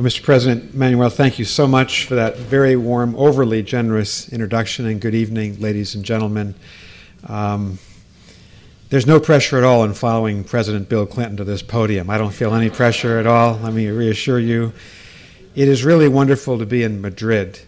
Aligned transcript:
Well, 0.00 0.08
Mr. 0.08 0.22
President 0.22 0.74
Manuel, 0.74 1.10
thank 1.10 1.38
you 1.38 1.44
so 1.44 1.66
much 1.66 2.06
for 2.06 2.14
that 2.14 2.38
very 2.38 2.74
warm, 2.74 3.14
overly 3.16 3.62
generous 3.62 4.32
introduction, 4.32 4.86
and 4.86 4.98
good 4.98 5.14
evening, 5.14 5.60
ladies 5.60 5.94
and 5.94 6.06
gentlemen. 6.06 6.54
Um, 7.26 7.78
there's 8.88 9.06
no 9.06 9.20
pressure 9.20 9.58
at 9.58 9.64
all 9.64 9.84
in 9.84 9.92
following 9.92 10.42
President 10.42 10.88
Bill 10.88 11.04
Clinton 11.04 11.36
to 11.36 11.44
this 11.44 11.60
podium. 11.60 12.08
I 12.08 12.16
don't 12.16 12.32
feel 12.32 12.54
any 12.54 12.70
pressure 12.70 13.18
at 13.18 13.26
all. 13.26 13.58
Let 13.58 13.74
me 13.74 13.88
reassure 13.88 14.38
you. 14.38 14.72
It 15.54 15.68
is 15.68 15.84
really 15.84 16.08
wonderful 16.08 16.58
to 16.58 16.64
be 16.64 16.82
in 16.82 17.02
Madrid. 17.02 17.60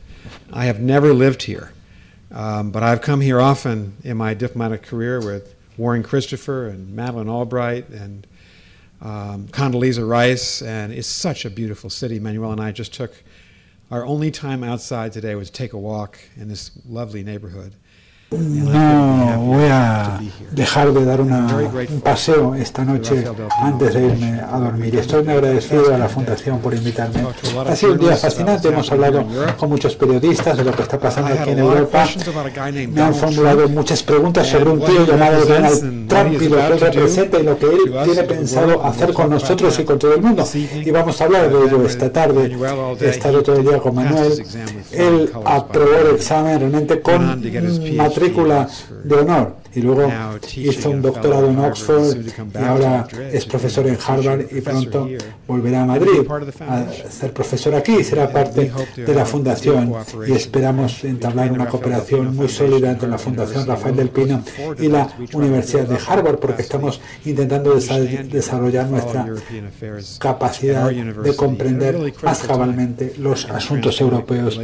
I 0.50 0.64
have 0.64 0.80
never 0.80 1.12
lived 1.12 1.42
here, 1.42 1.74
um, 2.30 2.70
but 2.70 2.82
I've 2.82 3.02
come 3.02 3.20
here 3.20 3.42
often 3.42 3.98
in 4.04 4.16
my 4.16 4.32
diplomatic 4.32 4.84
career 4.84 5.20
with 5.20 5.54
Warren 5.76 6.02
Christopher 6.02 6.66
and 6.68 6.96
Madeleine 6.96 7.28
Albright 7.28 7.90
and 7.90 8.26
um, 9.02 9.48
Condoleezza 9.48 10.08
Rice, 10.08 10.62
and 10.62 10.92
it's 10.92 11.08
such 11.08 11.44
a 11.44 11.50
beautiful 11.50 11.90
city. 11.90 12.20
Manuel 12.20 12.52
and 12.52 12.60
I 12.60 12.72
just 12.72 12.94
took 12.94 13.12
our 13.90 14.06
only 14.06 14.30
time 14.30 14.64
outside 14.64 15.12
today 15.12 15.34
was 15.34 15.50
to 15.50 15.52
take 15.52 15.74
a 15.74 15.78
walk 15.78 16.18
in 16.36 16.48
this 16.48 16.70
lovely 16.86 17.22
neighborhood. 17.22 17.74
No 18.32 19.38
voy 19.38 19.64
a 19.70 20.20
dejar 20.50 20.92
de 20.92 21.04
dar 21.04 21.20
un 21.20 22.00
paseo 22.02 22.54
esta 22.54 22.84
noche 22.84 23.24
antes 23.60 23.94
de 23.94 24.06
irme 24.06 24.40
a 24.40 24.58
dormir. 24.58 24.96
Estoy 24.96 25.24
muy 25.24 25.34
agradecido 25.34 25.94
a 25.94 25.98
la 25.98 26.08
Fundación 26.08 26.58
por 26.60 26.74
invitarme. 26.74 27.26
Ha 27.66 27.76
sido 27.76 27.92
un 27.92 27.98
día 27.98 28.16
fascinante. 28.16 28.68
Hemos 28.68 28.90
hablado 28.90 29.24
con 29.56 29.68
muchos 29.68 29.96
periodistas 29.96 30.56
de 30.56 30.64
lo 30.64 30.72
que 30.72 30.82
está 30.82 30.98
pasando 30.98 31.32
aquí 31.32 31.50
en 31.50 31.58
Europa. 31.58 32.06
Me 32.88 33.02
han 33.02 33.14
formulado 33.14 33.68
muchas 33.68 34.02
preguntas 34.02 34.46
sobre 34.46 34.70
un 34.70 34.80
tío 34.80 35.06
llamado 35.06 35.44
Donald 35.44 36.08
Trump 36.08 36.42
y 36.42 36.48
lo 36.48 36.56
que 36.56 36.68
representa 36.78 37.38
y 37.38 37.42
lo 37.42 37.58
que 37.58 37.66
él 37.66 37.94
tiene 38.04 38.22
pensado 38.22 38.84
hacer 38.84 39.12
con 39.12 39.30
nosotros 39.30 39.78
y 39.78 39.84
con 39.84 39.98
todo 39.98 40.14
el 40.14 40.22
mundo. 40.22 40.46
Y 40.54 40.90
vamos 40.90 41.20
a 41.20 41.24
hablar 41.24 41.50
de 41.50 41.66
ello 41.66 41.84
esta 41.86 42.10
tarde. 42.10 42.56
He 43.00 43.08
estado 43.08 43.42
todo 43.42 43.56
el 43.56 43.64
día 43.64 43.78
con 43.78 43.94
Manuel. 43.94 44.42
Él 44.90 45.32
aprobó 45.44 45.96
el 46.08 46.16
examen 46.16 46.58
realmente 46.58 47.00
con 47.00 47.42
matrícula 48.22 48.68
de 49.04 49.14
honor 49.16 49.61
y 49.74 49.80
luego 49.80 50.10
hizo 50.56 50.90
un 50.90 51.02
doctorado 51.02 51.48
en 51.48 51.58
Oxford 51.58 52.16
y 52.54 52.64
ahora 52.64 53.06
es 53.32 53.44
profesor 53.46 53.86
en 53.86 53.98
Harvard 54.04 54.46
y 54.50 54.60
pronto 54.60 55.08
volverá 55.46 55.82
a 55.82 55.86
Madrid 55.86 56.20
a 56.60 56.86
ser 57.10 57.32
profesor 57.32 57.74
aquí 57.74 57.96
y 58.00 58.04
será 58.04 58.30
parte 58.32 58.72
de 58.96 59.14
la 59.14 59.24
fundación. 59.24 59.92
y 60.26 60.32
esperamos 60.32 61.04
entablar 61.04 61.52
una 61.52 61.66
cooperación 61.66 62.34
muy 62.36 62.48
sólida 62.48 62.90
entre 62.90 63.08
la 63.08 63.18
Fundación 63.18 63.66
Rafael 63.66 63.96
del 63.96 64.10
Pino 64.10 64.42
y 64.78 64.88
la 64.88 65.08
Universidad 65.32 65.86
de 65.86 65.98
Harvard 66.06 66.38
porque 66.38 66.62
estamos 66.62 67.00
intentando 67.24 67.74
desarrollar 67.74 68.88
nuestra 68.88 69.26
capacidad 70.18 70.90
de 70.90 71.36
comprender 71.36 72.12
más 72.22 72.40
cabalmente 72.42 73.14
los 73.18 73.48
asuntos 73.50 74.00
europeos 74.00 74.60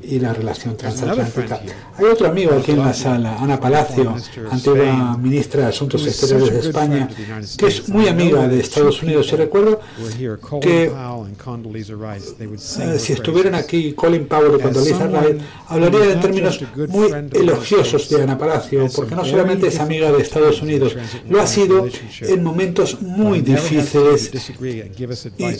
y 0.00 0.18
la 0.18 0.32
relación 0.32 0.76
transatlántica. 0.76 1.60
Hay 1.96 2.04
otro 2.04 2.28
amigo 2.28 2.52
aquí 2.54 2.72
en 2.72 2.78
la 2.78 2.94
sala, 2.94 3.36
Ana 3.38 3.58
Palacio, 3.60 4.16
antigua 4.50 5.16
ministra 5.16 5.62
de 5.62 5.68
Asuntos 5.68 6.06
Exteriores 6.06 6.52
de 6.52 6.60
España, 6.60 7.08
que 7.56 7.66
es 7.66 7.88
muy 7.88 8.08
amiga 8.08 8.48
de 8.48 8.60
Estados 8.60 9.02
Unidos. 9.02 9.32
Y 9.32 9.36
recuerdo 9.36 9.80
que 10.60 10.84
eh, 10.84 10.92
si 12.98 13.12
estuvieran 13.12 13.54
aquí 13.54 13.92
Colin 13.92 14.26
Powell 14.26 14.58
y 14.58 14.62
Condoleezza 14.62 15.06
Rice, 15.06 15.38
hablarían 15.66 16.10
en 16.10 16.20
términos 16.20 16.60
muy 16.88 17.08
elogiosos 17.32 18.08
de 18.08 18.22
Ana 18.22 18.38
Palacio, 18.38 18.88
porque 18.94 19.14
no 19.14 19.24
solamente 19.24 19.68
es 19.68 19.78
amiga 19.80 20.12
de 20.12 20.22
Estados 20.22 20.62
Unidos, 20.62 20.96
lo 21.28 21.40
ha 21.40 21.46
sido 21.46 21.86
en 22.20 22.42
momentos 22.42 23.00
muy 23.00 23.40
difíciles, 23.40 24.30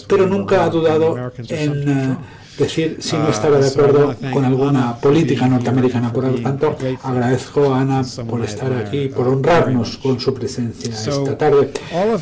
pero 0.06 0.26
nunca 0.26 0.64
ha 0.64 0.70
dudado 0.70 1.16
en 1.48 1.88
eh, 1.88 2.16
decir 2.58 2.98
si 3.00 3.16
no 3.16 3.28
estaba 3.28 3.58
de 3.58 3.68
acuerdo 3.68 4.14
con 4.32 4.44
alguna 4.44 4.96
política 4.96 5.46
norteamericana. 5.46 6.12
Por 6.12 6.24
lo 6.24 6.40
tanto, 6.40 6.76
agradezco 7.02 7.74
a 7.74 7.80
Ana 7.80 8.02
por 8.28 8.44
estar 8.44 8.72
aquí, 8.72 9.08
por 9.08 9.28
honrarnos 9.28 9.98
con 9.98 10.18
su 10.20 10.34
presencia 10.34 10.92
esta 10.92 11.38
tarde. 11.38 11.72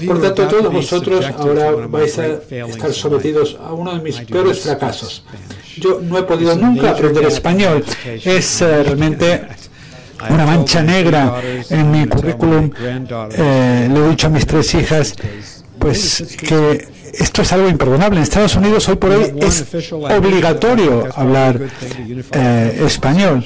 Por 0.06 0.20
tanto, 0.20 0.46
todos 0.48 0.72
vosotros 0.72 1.24
ahora 1.36 1.70
vais 1.86 2.18
a 2.18 2.26
estar 2.26 2.92
sometidos 2.92 3.56
a 3.62 3.72
uno 3.72 3.94
de 3.94 4.02
mis 4.02 4.20
peores 4.20 4.60
fracasos. 4.60 5.24
Yo 5.78 6.00
no 6.00 6.18
he 6.18 6.22
podido 6.22 6.54
nunca 6.56 6.90
aprender 6.90 7.24
español. 7.24 7.84
Es 8.24 8.62
eh, 8.62 8.82
realmente 8.82 9.46
una 10.30 10.46
mancha 10.46 10.82
negra 10.82 11.40
en 11.68 11.90
mi 11.90 12.06
currículum. 12.06 12.70
Eh, 13.32 13.88
le 13.92 14.00
he 14.00 14.08
dicho 14.08 14.28
a 14.28 14.30
mis 14.30 14.46
tres 14.46 14.74
hijas 14.74 15.14
pues 15.78 16.36
que 16.38 16.88
esto 17.14 17.42
es 17.42 17.52
algo 17.52 17.68
imperdonable. 17.68 18.18
En 18.18 18.22
Estados 18.22 18.56
Unidos 18.56 18.88
hoy 18.88 18.96
por 18.96 19.10
hoy 19.10 19.32
es 19.40 19.64
obligatorio 19.92 21.06
hablar 21.14 21.60
eh, 22.32 22.82
español. 22.86 23.44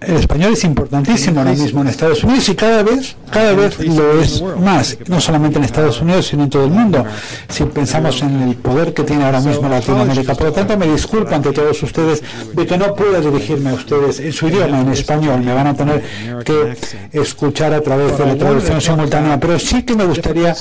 El 0.00 0.16
español 0.16 0.52
es 0.52 0.64
importantísimo 0.64 1.40
ahora 1.40 1.52
mismo 1.52 1.80
en 1.80 1.88
Estados 1.88 2.22
Unidos 2.24 2.48
y 2.48 2.54
cada 2.54 2.82
vez, 2.82 3.16
cada 3.30 3.52
vez 3.52 3.78
lo 3.86 4.20
es 4.20 4.42
más, 4.60 4.98
no 5.06 5.20
solamente 5.20 5.58
en 5.58 5.64
Estados 5.64 6.00
Unidos, 6.00 6.26
sino 6.26 6.44
en 6.44 6.50
todo 6.50 6.64
el 6.64 6.70
mundo. 6.70 7.04
Si 7.48 7.64
pensamos 7.64 8.22
en 8.22 8.42
el 8.42 8.56
poder 8.56 8.94
que 8.94 9.04
tiene 9.04 9.24
ahora 9.24 9.40
mismo 9.40 9.68
Latinoamérica. 9.68 10.34
Por 10.34 10.48
lo 10.48 10.52
tanto, 10.52 10.76
me 10.76 10.86
disculpo 10.86 11.34
ante 11.34 11.52
todos 11.52 11.82
ustedes 11.82 12.22
de 12.52 12.66
que 12.66 12.78
no 12.78 12.94
pueda 12.94 13.20
dirigirme 13.20 13.70
a 13.70 13.74
ustedes 13.74 14.20
en 14.20 14.32
su 14.32 14.48
idioma, 14.48 14.80
en 14.80 14.92
español. 14.92 15.40
Me 15.42 15.54
van 15.54 15.68
a 15.68 15.74
tener 15.74 16.02
que 16.44 16.76
escuchar 17.12 17.72
a 17.74 17.80
través 17.80 18.16
de 18.18 18.26
la 18.26 18.36
traducción 18.36 18.80
simultánea. 18.80 19.38
Pero 19.38 19.58
sí 19.58 19.82
que 19.82 19.94
me 19.94 20.04
gustaría 20.04 20.54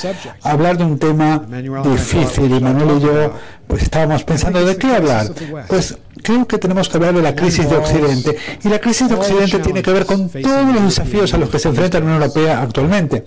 hablar 0.43 0.77
de 0.77 0.83
un 0.83 0.97
tema 0.97 1.41
difícil 1.83 2.26
y 2.37 2.59
Manuel 2.59 2.97
y 2.97 3.01
yo 3.01 3.33
pues 3.67 3.83
estábamos 3.83 4.23
pensando 4.23 4.65
de 4.65 4.77
qué 4.77 4.87
hablar. 4.87 5.27
Pues 5.67 5.97
creo 6.23 6.47
que 6.47 6.57
tenemos 6.57 6.89
que 6.89 6.97
hablar 6.97 7.13
de 7.13 7.21
la 7.21 7.35
crisis 7.35 7.69
de 7.69 7.75
Occidente. 7.75 8.35
Y 8.63 8.69
la 8.69 8.79
crisis 8.79 9.09
de 9.09 9.15
Occidente 9.15 9.59
tiene 9.59 9.81
que 9.81 9.91
ver 9.91 10.05
con 10.05 10.29
todos 10.29 10.73
los 10.73 10.83
desafíos 10.83 11.33
a 11.33 11.37
los 11.37 11.49
que 11.49 11.59
se 11.59 11.67
enfrenta 11.67 11.99
la 11.99 12.05
Unión 12.05 12.21
Europea 12.21 12.61
actualmente. 12.61 13.25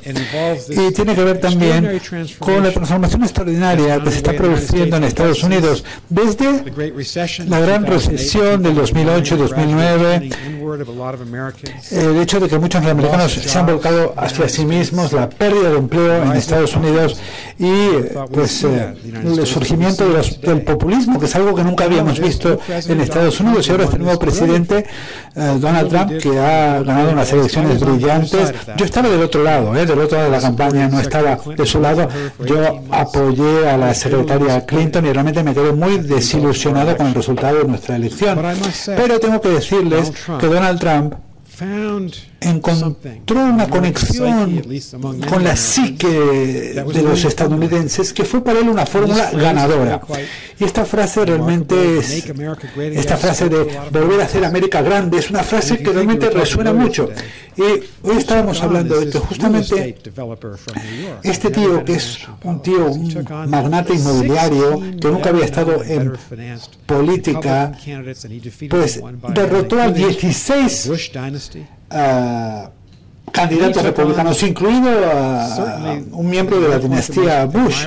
Y 0.68 0.92
tiene 0.92 1.14
que 1.14 1.24
ver 1.24 1.40
también 1.40 2.00
con 2.38 2.62
la 2.62 2.70
transformación 2.70 3.22
extraordinaria 3.22 4.02
que 4.02 4.10
se 4.10 4.16
está 4.16 4.32
produciendo 4.32 4.96
en 4.96 5.04
Estados 5.04 5.42
Unidos 5.42 5.84
desde 6.08 6.64
la 7.46 7.60
gran 7.60 7.86
recesión 7.86 8.62
del 8.62 8.74
2008 8.74 9.34
y 9.34 9.38
2009, 9.38 10.30
el 11.90 12.16
hecho 12.18 12.40
de 12.40 12.48
que 12.48 12.58
muchos 12.58 12.84
americanos 12.84 13.32
se 13.32 13.58
han 13.58 13.66
volcado 13.66 14.14
hacia 14.16 14.48
sí 14.48 14.64
mismos, 14.64 15.12
la 15.12 15.28
pérdida 15.28 15.70
de 15.70 15.78
empleo 15.78 16.22
en 16.22 16.32
Estados 16.32 16.74
Unidos 16.76 17.20
y 17.60 17.90
pues 18.32 18.64
eh, 18.64 18.94
el 19.22 19.46
surgimiento 19.46 20.08
de 20.08 20.14
los 20.14 20.40
del 20.40 20.62
populismo, 20.62 21.20
que 21.20 21.26
es 21.26 21.36
algo 21.36 21.54
que 21.54 21.62
nunca 21.62 21.84
habíamos 21.84 22.18
visto 22.18 22.58
en 22.66 23.00
Estados 23.02 23.38
Unidos. 23.38 23.68
Y 23.68 23.72
ahora 23.72 23.84
este 23.84 23.98
nuevo 23.98 24.18
presidente, 24.18 24.86
eh, 25.36 25.58
Donald 25.60 25.90
Trump, 25.90 26.22
que 26.22 26.38
ha 26.38 26.82
ganado 26.82 27.12
unas 27.12 27.30
elecciones 27.34 27.78
brillantes. 27.78 28.54
Yo 28.78 28.84
estaba 28.86 29.10
del 29.10 29.20
otro 29.20 29.44
lado, 29.44 29.76
eh, 29.76 29.84
del 29.84 30.00
otro 30.00 30.16
lado 30.16 30.30
de 30.30 30.36
la 30.38 30.42
campaña, 30.42 30.88
no 30.88 31.00
estaba 31.00 31.38
de 31.54 31.66
su 31.66 31.80
lado. 31.80 32.08
Yo 32.46 32.82
apoyé 32.90 33.68
a 33.68 33.76
la 33.76 33.92
secretaria 33.92 34.64
Clinton 34.64 35.04
y 35.04 35.12
realmente 35.12 35.42
me 35.42 35.52
quedé 35.52 35.72
muy 35.72 35.98
desilusionado 35.98 36.96
con 36.96 37.08
el 37.08 37.14
resultado 37.14 37.58
de 37.58 37.64
nuestra 37.64 37.96
elección. 37.96 38.40
Pero 38.86 39.20
tengo 39.20 39.38
que 39.38 39.50
decirles 39.50 40.10
que 40.40 40.46
Donald 40.46 40.80
Trump 40.80 41.12
encontró 42.40 43.44
una 43.44 43.68
conexión 43.68 44.62
con 45.28 45.44
la 45.44 45.56
psique 45.56 46.08
de 46.08 47.02
los 47.02 47.24
estadounidenses 47.24 48.12
que 48.12 48.24
fue 48.24 48.42
para 48.42 48.60
él 48.60 48.68
una 48.68 48.86
fórmula 48.86 49.30
ganadora. 49.32 50.00
Y 50.58 50.64
esta 50.64 50.84
frase 50.84 51.24
realmente 51.24 51.98
es, 51.98 52.26
esta 52.76 53.16
frase 53.16 53.48
de 53.48 53.78
volver 53.92 54.20
a 54.20 54.24
hacer 54.24 54.44
América 54.44 54.82
grande, 54.82 55.18
es 55.18 55.30
una 55.30 55.42
frase 55.42 55.78
que 55.78 55.92
realmente 55.92 56.30
resuena 56.30 56.72
mucho. 56.72 57.10
Y 57.56 57.62
hoy 57.62 58.16
estábamos 58.16 58.62
hablando 58.62 58.98
de 59.00 59.10
que 59.10 59.18
justamente 59.18 59.96
este 61.22 61.50
tío, 61.50 61.84
que 61.84 61.94
es 61.94 62.18
un 62.44 62.62
tío, 62.62 62.86
un 62.86 63.50
magnate 63.50 63.94
inmobiliario, 63.94 64.80
que 65.00 65.08
nunca 65.08 65.30
había 65.30 65.44
estado 65.44 65.82
en 65.84 66.12
política, 66.86 67.72
pues 68.68 69.00
derrotó 69.34 69.80
a 69.80 69.90
16 69.90 70.90
candidatos 73.32 73.82
republicanos, 73.82 74.42
incluido 74.42 74.90
un 76.12 76.30
miembro 76.30 76.60
de 76.60 76.68
la 76.68 76.78
dinastía 76.78 77.44
Bush. 77.46 77.86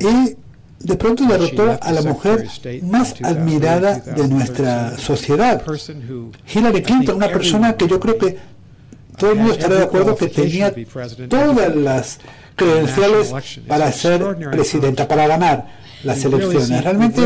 Y 0.00 0.36
de 0.80 0.96
pronto 0.96 1.24
derrotó 1.24 1.78
a 1.80 1.92
la 1.92 2.02
mujer 2.02 2.46
más 2.82 3.14
admirada 3.22 3.98
de 4.00 4.28
nuestra 4.28 4.98
sociedad, 4.98 5.62
Hillary 6.54 6.82
Clinton, 6.82 7.16
una 7.16 7.28
persona 7.28 7.74
que 7.74 7.88
yo 7.88 7.98
creo 7.98 8.18
que 8.18 8.38
todo 9.16 9.32
el 9.32 9.38
mundo 9.38 9.52
estará 9.52 9.76
de 9.76 9.84
acuerdo 9.84 10.16
que 10.16 10.26
tenía 10.26 10.74
todas 11.28 11.74
las 11.74 12.18
credenciales 12.56 13.32
para 13.66 13.90
ser 13.92 14.36
presidenta, 14.50 15.08
para 15.08 15.26
ganar 15.26 15.83
las 16.04 16.24
elecciones. 16.24 16.84
Realmente, 16.84 17.22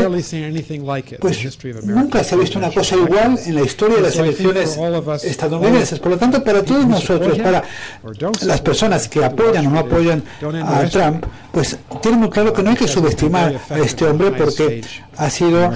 pues 1.19 1.57
nunca 1.83 2.23
se 2.23 2.35
ha 2.35 2.37
visto 2.37 2.57
una 2.59 2.71
cosa 2.71 2.95
igual 2.95 3.39
en 3.45 3.55
la 3.55 3.61
historia 3.61 3.97
de 3.97 4.01
las 4.03 4.15
elecciones 4.15 4.77
estadounidenses. 5.23 5.99
Por 5.99 6.11
lo 6.11 6.17
tanto, 6.17 6.43
para 6.43 6.63
todos 6.63 6.87
nosotros, 6.87 7.37
para 7.39 7.63
las 8.41 8.61
personas 8.61 9.07
que 9.07 9.23
apoyan 9.23 9.67
o 9.67 9.71
no 9.71 9.79
apoyan 9.79 10.23
a 10.63 10.85
Trump, 10.85 11.25
pues 11.51 11.77
tienen 12.01 12.19
muy 12.19 12.29
claro 12.29 12.53
que 12.53 12.61
no 12.61 12.69
hay 12.69 12.75
que 12.75 12.87
subestimar 12.87 13.59
a 13.69 13.79
este 13.79 14.05
hombre 14.05 14.31
porque 14.31 14.81
ha 15.17 15.29
sido 15.29 15.73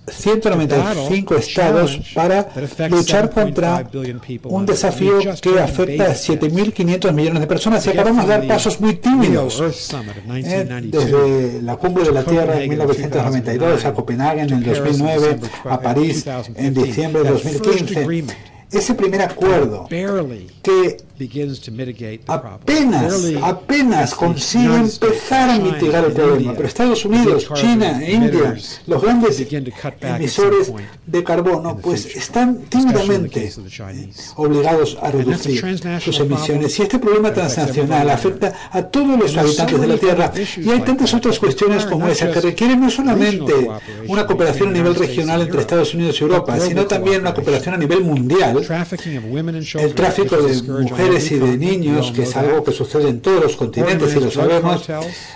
195 0.08 1.36
estados 1.36 2.00
para 2.14 2.48
luchar 2.90 3.32
contra 3.32 3.90
un 4.44 4.66
desafío 4.68 5.20
que 5.42 5.60
afecta 5.60 6.06
a 6.06 6.14
7.500 6.14 7.12
millones 7.14 7.42
de 7.42 7.48
personas. 7.48 7.86
Y 7.88 7.90
acabamos 7.90 8.28
de 8.28 8.30
dar 8.30 8.48
pasos 8.48 8.80
muy 8.80 8.96
tímidos. 8.96 9.60
Eh, 10.30 10.84
desde 10.84 11.62
la 11.64 11.76
cumbre 11.78 12.04
de 12.04 12.12
la 12.12 12.24
Tierra 12.24 12.62
en 12.62 12.70
1992 12.70 13.86
a 13.86 13.94
Copenhague 13.94 14.42
en 14.42 14.54
el 14.54 14.64
2009, 14.64 15.40
a 15.66 15.79
París 15.82 16.26
en 16.56 16.74
diciembre 16.74 17.24
de 17.24 17.30
2015. 17.32 18.06
Ese 18.72 18.94
primer 18.94 19.22
acuerdo 19.22 19.88
que 19.90 20.98
apenas, 22.28 23.26
apenas 23.42 24.16
consigue 24.16 24.76
empezar 24.76 25.50
a 25.50 25.60
mitigar 25.60 26.06
el 26.06 26.14
problema. 26.14 26.54
Pero 26.54 26.68
Estados 26.68 27.06
Unidos, 27.06 27.50
China 27.56 28.02
e 28.02 28.14
India, 28.14 28.56
los 28.88 29.02
grandes 29.02 29.40
emisores 30.02 30.72
de 31.06 31.24
carbono, 31.24 31.78
pues 31.78 32.16
están 32.16 32.60
tímidamente 32.70 33.52
obligados 34.36 34.98
a 35.02 35.12
reducir 35.12 35.62
sus 36.00 36.20
emisiones. 36.20 36.80
Y 36.80 36.82
este 36.84 37.00
problema 37.00 37.34
transnacional 37.34 38.10
afecta 38.10 38.54
a 38.72 38.84
todos 38.84 39.20
los 39.20 39.36
habitantes 39.38 39.82
de 39.82 39.88
la 39.88 39.98
Tierra. 39.98 40.32
Y 40.58 40.70
hay 40.70 40.82
tantas 40.82 41.14
otras 41.14 41.40
cuestiones 41.40 41.86
como 41.86 42.08
esa 42.08 42.32
que 42.32 42.42
requieren 42.42 42.80
no 42.80 42.90
solamente 42.90 43.54
una 44.08 44.26
cooperación 44.26 44.70
a 44.70 44.72
nivel 44.72 44.96
regional 44.96 45.42
entre 45.42 45.62
Estados 45.62 45.94
Unidos 45.94 46.20
y 46.20 46.24
Europa, 46.24 46.60
sino 46.60 46.86
también 46.86 47.22
una 47.22 47.34
cooperación 47.34 47.76
a 47.76 47.78
nivel 47.78 48.02
mundial. 48.02 48.58
El 49.76 49.94
tráfico 49.94 50.38
de 50.38 50.62
mujeres 50.62 51.09
y 51.10 51.40
de 51.40 51.58
niños, 51.58 52.12
que 52.12 52.24
es 52.24 52.36
algo 52.36 52.64
que 52.64 52.72
sucede 52.72 53.10
en 53.10 53.22
todos 53.22 53.44
los 53.44 53.56
continentes 53.56 54.16
y 54.16 54.20
lo 54.20 54.32
sabemos, 54.32 54.88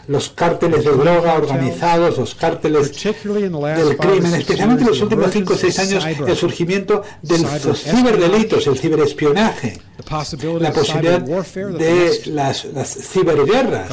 los 0.07 0.29
cárteles 0.29 0.83
de 0.85 0.91
droga 0.91 1.35
organizados, 1.35 2.17
los 2.17 2.35
cárteles 2.35 2.91
del 3.03 3.97
crimen, 3.97 4.35
especialmente 4.35 4.83
en 4.83 4.89
los 4.89 5.01
últimos 5.01 5.31
5 5.31 5.53
o 5.53 5.57
6 5.57 5.79
años, 5.79 6.05
el 6.27 6.35
surgimiento 6.35 7.03
de 7.21 7.39
los 7.39 7.83
ciberdelitos, 7.83 8.67
el 8.67 8.77
ciberespionaje, 8.77 9.79
la 10.59 10.71
posibilidad 10.73 11.21
de 11.21 12.21
las, 12.27 12.65
las 12.65 12.89
ciberguerras. 12.93 13.87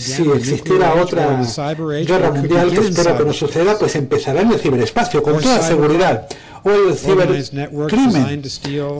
Si 0.00 0.22
existiera 0.30 0.94
otra 0.94 1.42
guerra 2.06 2.30
mundial, 2.32 2.70
que 2.70 2.80
espero 2.88 3.18
que 3.18 3.24
no 3.24 3.32
suceda, 3.32 3.78
pues 3.78 3.94
empezará 3.96 4.40
en 4.42 4.52
el 4.52 4.58
ciberespacio, 4.60 5.22
con 5.22 5.40
toda 5.40 5.62
seguridad 5.62 6.26
o 6.62 6.70
el 6.70 6.94
cibercrimen, 6.94 8.42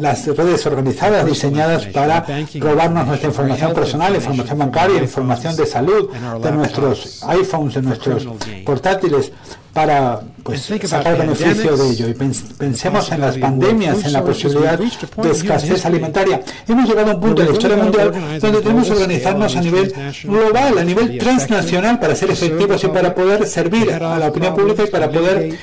las 0.01 0.27
redes 0.27 0.67
organizadas 0.67 1.27
diseñadas 1.27 1.87
para 1.87 2.25
robarnos 2.55 3.07
nuestra 3.07 3.29
información 3.29 3.75
personal, 3.75 4.15
información 4.15 4.59
bancaria, 4.59 5.03
información 5.03 5.57
de 5.57 5.67
salud, 5.67 6.11
de 6.43 6.53
nuestros 6.53 7.23
iPhones, 7.25 7.75
de 7.75 7.83
nuestros 7.83 8.29
portátiles, 8.65 9.33
para 9.73 10.21
pues, 10.43 10.63
sacar 10.85 11.17
beneficio 11.17 11.77
de 11.77 11.91
ello. 11.91 12.09
Y 12.09 12.15
pensemos 12.15 13.11
en 13.13 13.21
las 13.21 13.39
pandemias, 13.39 14.05
en 14.05 14.13
la 14.13 14.25
posibilidad 14.25 14.79
de 14.79 15.31
escasez 15.31 15.87
alimentaria. 15.87 16.43
Hemos 16.67 16.89
llegado 16.89 17.13
a 17.13 17.15
un 17.15 17.21
punto 17.21 17.43
en 17.43 17.49
la 17.49 17.53
historia 17.53 17.77
mundial 17.77 18.13
donde 18.41 18.61
tenemos 18.61 18.87
que 18.87 18.93
organizarnos 18.93 19.57
a 19.57 19.61
nivel 19.61 19.95
global, 20.25 20.79
a 20.79 20.85
nivel 20.85 21.19
transnacional, 21.19 22.01
para 22.01 22.15
ser 22.15 22.31
efectivos 22.31 22.83
y 22.85 22.89
para 22.89 23.15
poder 23.15 23.47
servir 23.47 23.93
a 23.93 24.19
la 24.19 24.29
opinión 24.29 24.55
pública 24.55 24.85
y 24.85 24.87
para 24.89 25.11
poder 25.11 25.59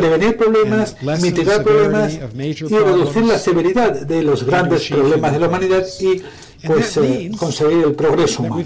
prevenir 0.00 0.36
problemas, 0.36 0.96
mitigar 1.20 1.62
problemas 1.62 2.14
y 2.14 2.52
reducir 2.52 3.24
la 3.24 3.38
severidad 3.38 3.92
de 3.92 4.22
los 4.22 4.44
grandes 4.44 4.88
problemas 4.88 5.32
de 5.32 5.38
la 5.38 5.48
humanidad 5.48 5.86
y 6.00 6.22
pues 6.66 6.96
eh, 6.98 7.30
conseguir 7.38 7.84
el 7.84 7.94
progreso 7.94 8.42
humano. 8.42 8.62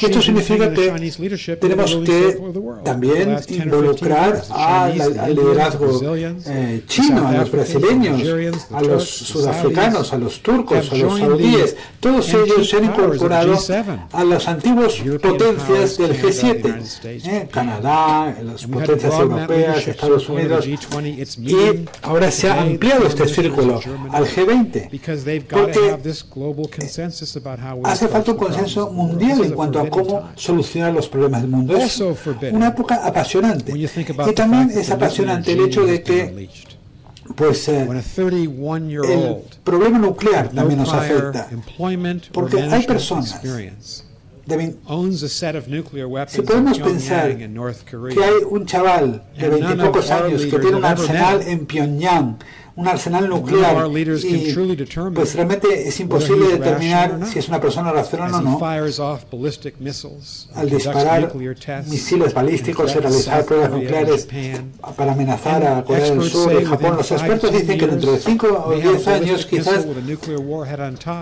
Esto 0.00 0.22
significa 0.22 0.72
que 0.72 1.56
tenemos 1.60 1.96
que 2.04 2.38
también 2.84 3.36
involucrar 3.48 4.42
al 4.50 5.34
liderazgo 5.34 6.00
eh, 6.46 6.82
chino, 6.86 7.28
a 7.28 7.32
los 7.32 7.50
brasileños, 7.50 8.22
a 8.72 8.82
los 8.82 9.08
sudafricanos, 9.08 10.12
a 10.12 10.18
los 10.18 10.40
turcos, 10.40 10.90
a 10.92 10.96
los 10.96 11.18
saudíes. 11.18 11.76
Todos 12.00 12.32
ellos 12.34 12.68
se 12.68 12.76
han 12.76 12.84
incorporado 12.84 13.58
a 14.12 14.24
las 14.24 14.48
antiguas 14.48 14.94
potencias 15.22 15.98
del 15.98 16.20
G7, 16.20 17.00
eh, 17.04 17.48
Canadá, 17.50 18.36
las 18.42 18.66
potencias 18.66 19.14
europeas, 19.14 19.86
Estados 19.86 20.28
Unidos, 20.28 20.66
y 20.66 21.56
ahora 22.02 22.30
se 22.30 22.48
ha 22.48 22.62
ampliado 22.62 23.06
este 23.06 23.28
círculo 23.28 23.80
al 24.10 24.26
G20, 24.26 25.46
porque 25.48 25.98
hace 27.84 28.08
falta 28.08 28.32
un 28.32 28.36
consenso 28.36 28.90
mundial 28.90 29.44
en 29.44 29.52
cuanto 29.52 29.80
a 29.80 29.88
cómo 29.88 30.30
solucionar 30.34 30.92
los 30.92 31.08
problemas 31.08 31.42
del 31.42 31.50
mundo. 31.50 31.76
Es 31.76 32.02
una 32.52 32.68
época 32.68 33.06
apasionante. 33.06 33.72
Y 33.76 34.34
también 34.34 34.70
es 34.70 34.90
apasionante 34.90 35.52
el 35.52 35.60
hecho 35.60 35.86
de 35.86 36.02
que 36.02 36.48
pues 37.34 37.68
eh, 37.68 37.88
el 37.88 39.36
problema 39.64 39.98
nuclear 39.98 40.48
también 40.50 40.80
nos 40.80 40.92
afecta. 40.92 41.48
Porque 42.32 42.60
hay 42.60 42.86
personas 42.86 43.40
si 46.28 46.42
podemos 46.42 46.78
pensar 46.78 47.36
que 47.36 48.24
hay 48.24 48.34
un 48.48 48.66
chaval 48.66 49.22
de 49.38 49.48
veintipocos 49.48 50.10
años 50.10 50.44
que 50.44 50.58
tiene 50.58 50.76
un 50.76 50.84
arsenal 50.84 51.40
en 51.42 51.66
Pyongyang 51.66 52.36
un 52.76 52.88
arsenal 52.88 53.28
nuclear 53.28 53.88
y 54.24 54.52
pues 55.14 55.34
realmente 55.34 55.88
es 55.88 56.00
imposible 56.00 56.48
determinar 56.48 57.20
si 57.32 57.38
es 57.38 57.48
una 57.48 57.60
persona 57.60 57.92
racional 57.92 58.34
o 58.34 58.40
no 58.40 58.58
al 60.54 60.68
disparar 60.70 61.32
misiles 61.86 62.34
balísticos 62.34 62.94
y 62.94 62.98
realizar 62.98 63.44
pruebas 63.44 63.70
nucleares 63.70 64.28
para 64.96 65.12
amenazar 65.12 65.64
a 65.64 65.84
Corea 65.84 66.10
del 66.10 66.22
Sur 66.28 66.60
y 66.60 66.64
Japón. 66.64 66.96
Los 66.96 67.10
expertos 67.12 67.52
dicen 67.52 67.78
que 67.78 67.86
dentro 67.86 68.12
de 68.12 68.18
5 68.18 68.64
o 68.66 68.72
10 68.74 69.08
años 69.08 69.46
quizás 69.46 69.86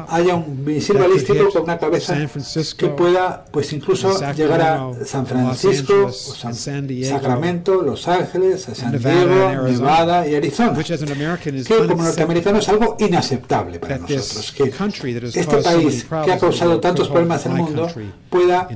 haya 0.09 0.35
un 0.35 0.65
misil 0.65 0.97
balístico 0.97 1.51
con 1.53 1.63
una 1.65 1.79
cabeza 1.79 2.15
que 2.79 2.89
pueda 2.89 3.45
pues 3.51 3.73
incluso 3.75 4.19
llegar 4.33 4.61
a 4.63 4.91
San 5.05 5.27
Francisco, 5.27 6.11
Sacramento, 7.05 7.83
Los 7.83 8.09
Ángeles, 8.09 8.67
San 8.75 8.99
Diego, 8.99 9.63
Nevada 9.65 10.27
y 10.27 10.35
Arizona 10.37 10.73
que 11.43 11.87
como 11.89 12.03
norteamericano 12.03 12.59
es 12.59 12.69
algo 12.69 12.97
inaceptable 13.01 13.79
para 13.79 13.99
nosotros, 13.99 14.53
que 14.53 14.73
este 15.35 15.57
país 15.59 16.07
que 16.25 16.33
ha 16.33 16.39
causado 16.39 16.79
tantos 16.81 17.09
problemas 17.09 17.45
en 17.47 17.53
el 17.53 17.59
mundo 17.59 17.89
pueda 18.31 18.69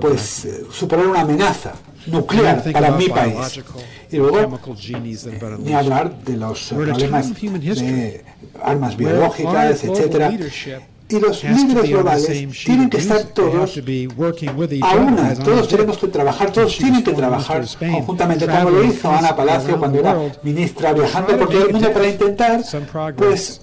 pues, 0.00 0.48
superar 0.70 1.06
una 1.06 1.22
amenaza 1.22 1.72
nuclear 2.06 2.62
para 2.72 2.92
mi 2.92 3.08
país. 3.08 3.60
Y 4.10 4.16
luego, 4.18 4.60
ni 5.58 5.72
hablar 5.72 6.22
de 6.22 6.36
los 6.36 6.68
problemas 6.68 7.32
de 7.40 8.24
armas 8.62 8.96
biológicas, 8.96 9.84
etcétera. 9.84 10.32
Y 11.12 11.20
los 11.20 11.44
líderes 11.44 11.90
globales 11.90 12.48
tienen 12.64 12.88
que 12.88 12.96
estar 12.96 13.22
todos 13.24 13.78
a 14.82 14.94
una, 14.96 15.34
todos 15.34 15.68
tenemos 15.68 15.98
que 15.98 16.08
trabajar, 16.08 16.50
todos 16.50 16.76
tienen 16.78 17.04
que 17.04 17.12
trabajar 17.12 17.64
conjuntamente, 17.78 18.46
como 18.46 18.70
lo 18.70 18.84
hizo 18.84 19.10
Ana 19.10 19.36
Palacio 19.36 19.78
cuando 19.78 19.98
era 19.98 20.16
ministra, 20.42 20.92
viajando 20.92 21.36
por 21.36 21.48
todo 21.50 21.66
el 21.66 21.72
mundo 21.72 21.92
para 21.92 22.08
intentar, 22.08 22.62
pues, 23.16 23.60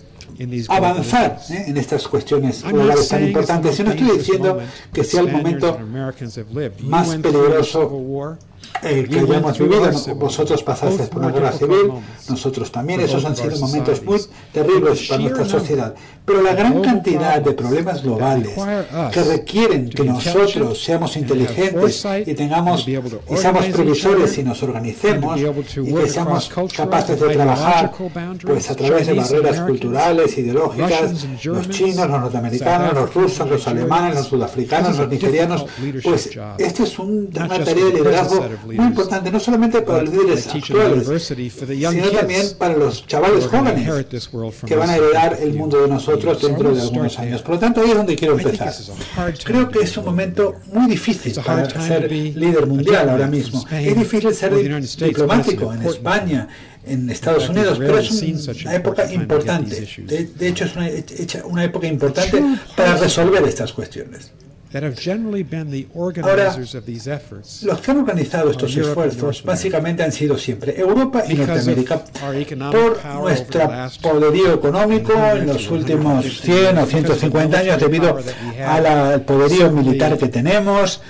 avanzar 0.67 1.39
¿eh? 1.49 1.65
en 1.67 1.77
estas 1.77 2.07
cuestiones 2.07 2.63
globales 2.63 3.07
tan 3.07 3.23
importantes. 3.25 3.77
Yo 3.77 3.83
no 3.83 3.91
estoy 3.91 4.17
diciendo 4.17 4.59
que 4.93 5.03
sea 5.03 5.21
el 5.21 5.31
momento 5.31 5.79
más 6.83 7.09
peligroso 7.09 7.89
eh, 8.81 9.07
que 9.09 9.19
hayamos 9.19 9.57
vivido. 9.57 9.91
Vosotros 10.15 10.63
pasasteis 10.63 11.09
por 11.09 11.21
una 11.23 11.31
guerra 11.31 11.51
civil, 11.51 11.91
nosotros 12.29 12.71
también. 12.71 13.01
Esos 13.01 13.23
han 13.25 13.35
sido 13.35 13.57
momentos 13.59 14.03
muy 14.03 14.19
terribles 14.53 15.07
para 15.07 15.21
nuestra 15.21 15.45
sociedad. 15.45 15.95
Pero 16.25 16.41
la 16.41 16.53
gran 16.53 16.81
cantidad 16.81 17.41
de 17.41 17.53
problemas 17.53 18.03
globales 18.03 18.51
que 19.11 19.23
requieren 19.23 19.89
que 19.89 20.03
nosotros 20.03 20.83
seamos 20.83 21.17
inteligentes 21.17 22.05
y 22.25 22.33
tengamos 22.33 22.87
y 22.87 22.97
seamos 23.37 23.65
previsores 23.65 24.37
y 24.37 24.43
nos 24.43 24.61
organicemos 24.63 25.39
y 25.39 25.93
que 25.93 26.07
seamos 26.07 26.49
capaces 26.75 27.19
de 27.19 27.29
trabajar 27.29 27.91
pues 28.43 28.69
a 28.69 28.75
través 28.75 29.07
de 29.07 29.13
barreras 29.13 29.59
culturales, 29.61 30.37
ideológicas, 30.37 31.27
los 31.43 31.69
chinos, 31.69 32.07
los 32.09 32.21
norteamericanos, 32.21 32.93
los 32.93 33.13
rusos, 33.13 33.49
los 33.49 33.67
alemanes, 33.67 34.15
los 34.15 34.27
sudafricanos, 34.27 34.97
los 34.97 35.09
nigerianos, 35.09 35.65
pues 36.03 36.37
este 36.57 36.83
es 36.83 36.99
un, 36.99 37.29
una 37.35 37.47
tarea 37.47 37.85
de 37.85 37.93
liderazgo 37.93 38.45
muy 38.65 38.75
importante, 38.75 39.31
no 39.31 39.39
solamente 39.39 39.81
para 39.81 40.03
los 40.03 40.13
líderes 40.13 40.47
actuales, 40.47 41.27
sino 41.27 42.09
también 42.11 42.47
para 42.57 42.75
los 42.75 43.05
chavales 43.07 43.47
jóvenes 43.47 44.07
que 44.65 44.75
van 44.75 44.89
a 44.89 44.95
heredar 44.95 45.37
el 45.41 45.53
mundo 45.53 45.81
de 45.81 45.87
nosotros 45.87 46.41
dentro 46.41 46.73
de 46.73 46.81
algunos 46.81 47.17
años. 47.19 47.41
Por 47.41 47.55
lo 47.55 47.59
tanto, 47.59 47.81
ahí 47.81 47.91
es 47.91 47.97
donde 47.97 48.15
quiero 48.15 48.37
empezar. 48.37 48.73
Creo 49.43 49.69
que 49.69 49.79
es 49.79 49.97
un 49.97 50.05
momento 50.05 50.55
muy 50.71 50.89
difícil 50.89 51.33
para 51.45 51.69
ser 51.69 52.11
líder 52.11 52.65
mundial 52.67 53.09
ahora 53.09 53.27
mismo. 53.27 53.65
Es 53.71 53.95
difícil 53.95 54.33
ser 54.33 54.55
diplomático 54.55 55.73
en 55.73 55.83
España, 55.83 56.47
en 56.85 57.09
Estados 57.09 57.49
Unidos, 57.49 57.77
pero 57.77 57.97
es 57.97 58.11
una 58.61 58.75
época 58.75 59.11
importante. 59.11 59.87
De, 60.05 60.47
hecho, 60.47 60.65
es 60.65 60.75
una, 60.75 60.89
una 61.45 61.63
época 61.63 61.87
importante 61.87 62.43
para 62.75 62.95
resolver 62.97 63.43
estas 63.43 63.73
cuestiones. 63.73 64.31
Ahora, 66.21 66.55
los 67.63 67.81
que 67.81 67.91
han 67.91 67.97
organizado 67.97 68.51
estos 68.51 68.75
esfuerzos 68.75 69.43
básicamente 69.43 70.03
han 70.03 70.11
sido 70.11 70.37
siempre 70.37 70.79
Europa 70.79 71.23
y 71.27 71.33
Norteamérica 71.33 72.03
por 72.71 73.05
nuestro 73.15 73.61
poderío 74.01 74.53
económico 74.53 75.13
en 75.13 75.47
los 75.47 75.69
últimos 75.71 76.41
100 76.41 76.77
o 76.77 76.85
150 76.85 77.57
años 77.57 77.79
debido 77.79 78.19
al 78.65 79.21
poderío 79.21 79.71
militar 79.71 80.17
que 80.17 80.27
tenemos, 80.27 81.01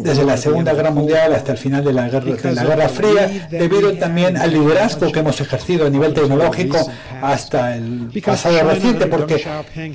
desde 0.00 0.24
la 0.24 0.36
Segunda 0.36 0.74
Guerra 0.74 0.90
Mundial 0.90 1.32
hasta 1.34 1.52
el 1.52 1.58
final 1.58 1.84
de 1.84 1.92
la 1.92 2.08
Guerra, 2.08 2.34
de 2.34 2.54
la 2.54 2.64
Guerra 2.64 2.88
Fría, 2.88 3.48
debido 3.50 3.92
también 3.94 4.36
al 4.36 4.52
liderazgo 4.52 5.12
que 5.12 5.20
hemos 5.20 5.40
ejercido 5.40 5.86
a 5.86 5.90
nivel 5.90 6.12
tecnológico 6.12 6.78
hasta 7.20 7.76
el 7.76 8.10
pasado 8.24 8.68
reciente, 8.68 9.06
porque 9.06 9.44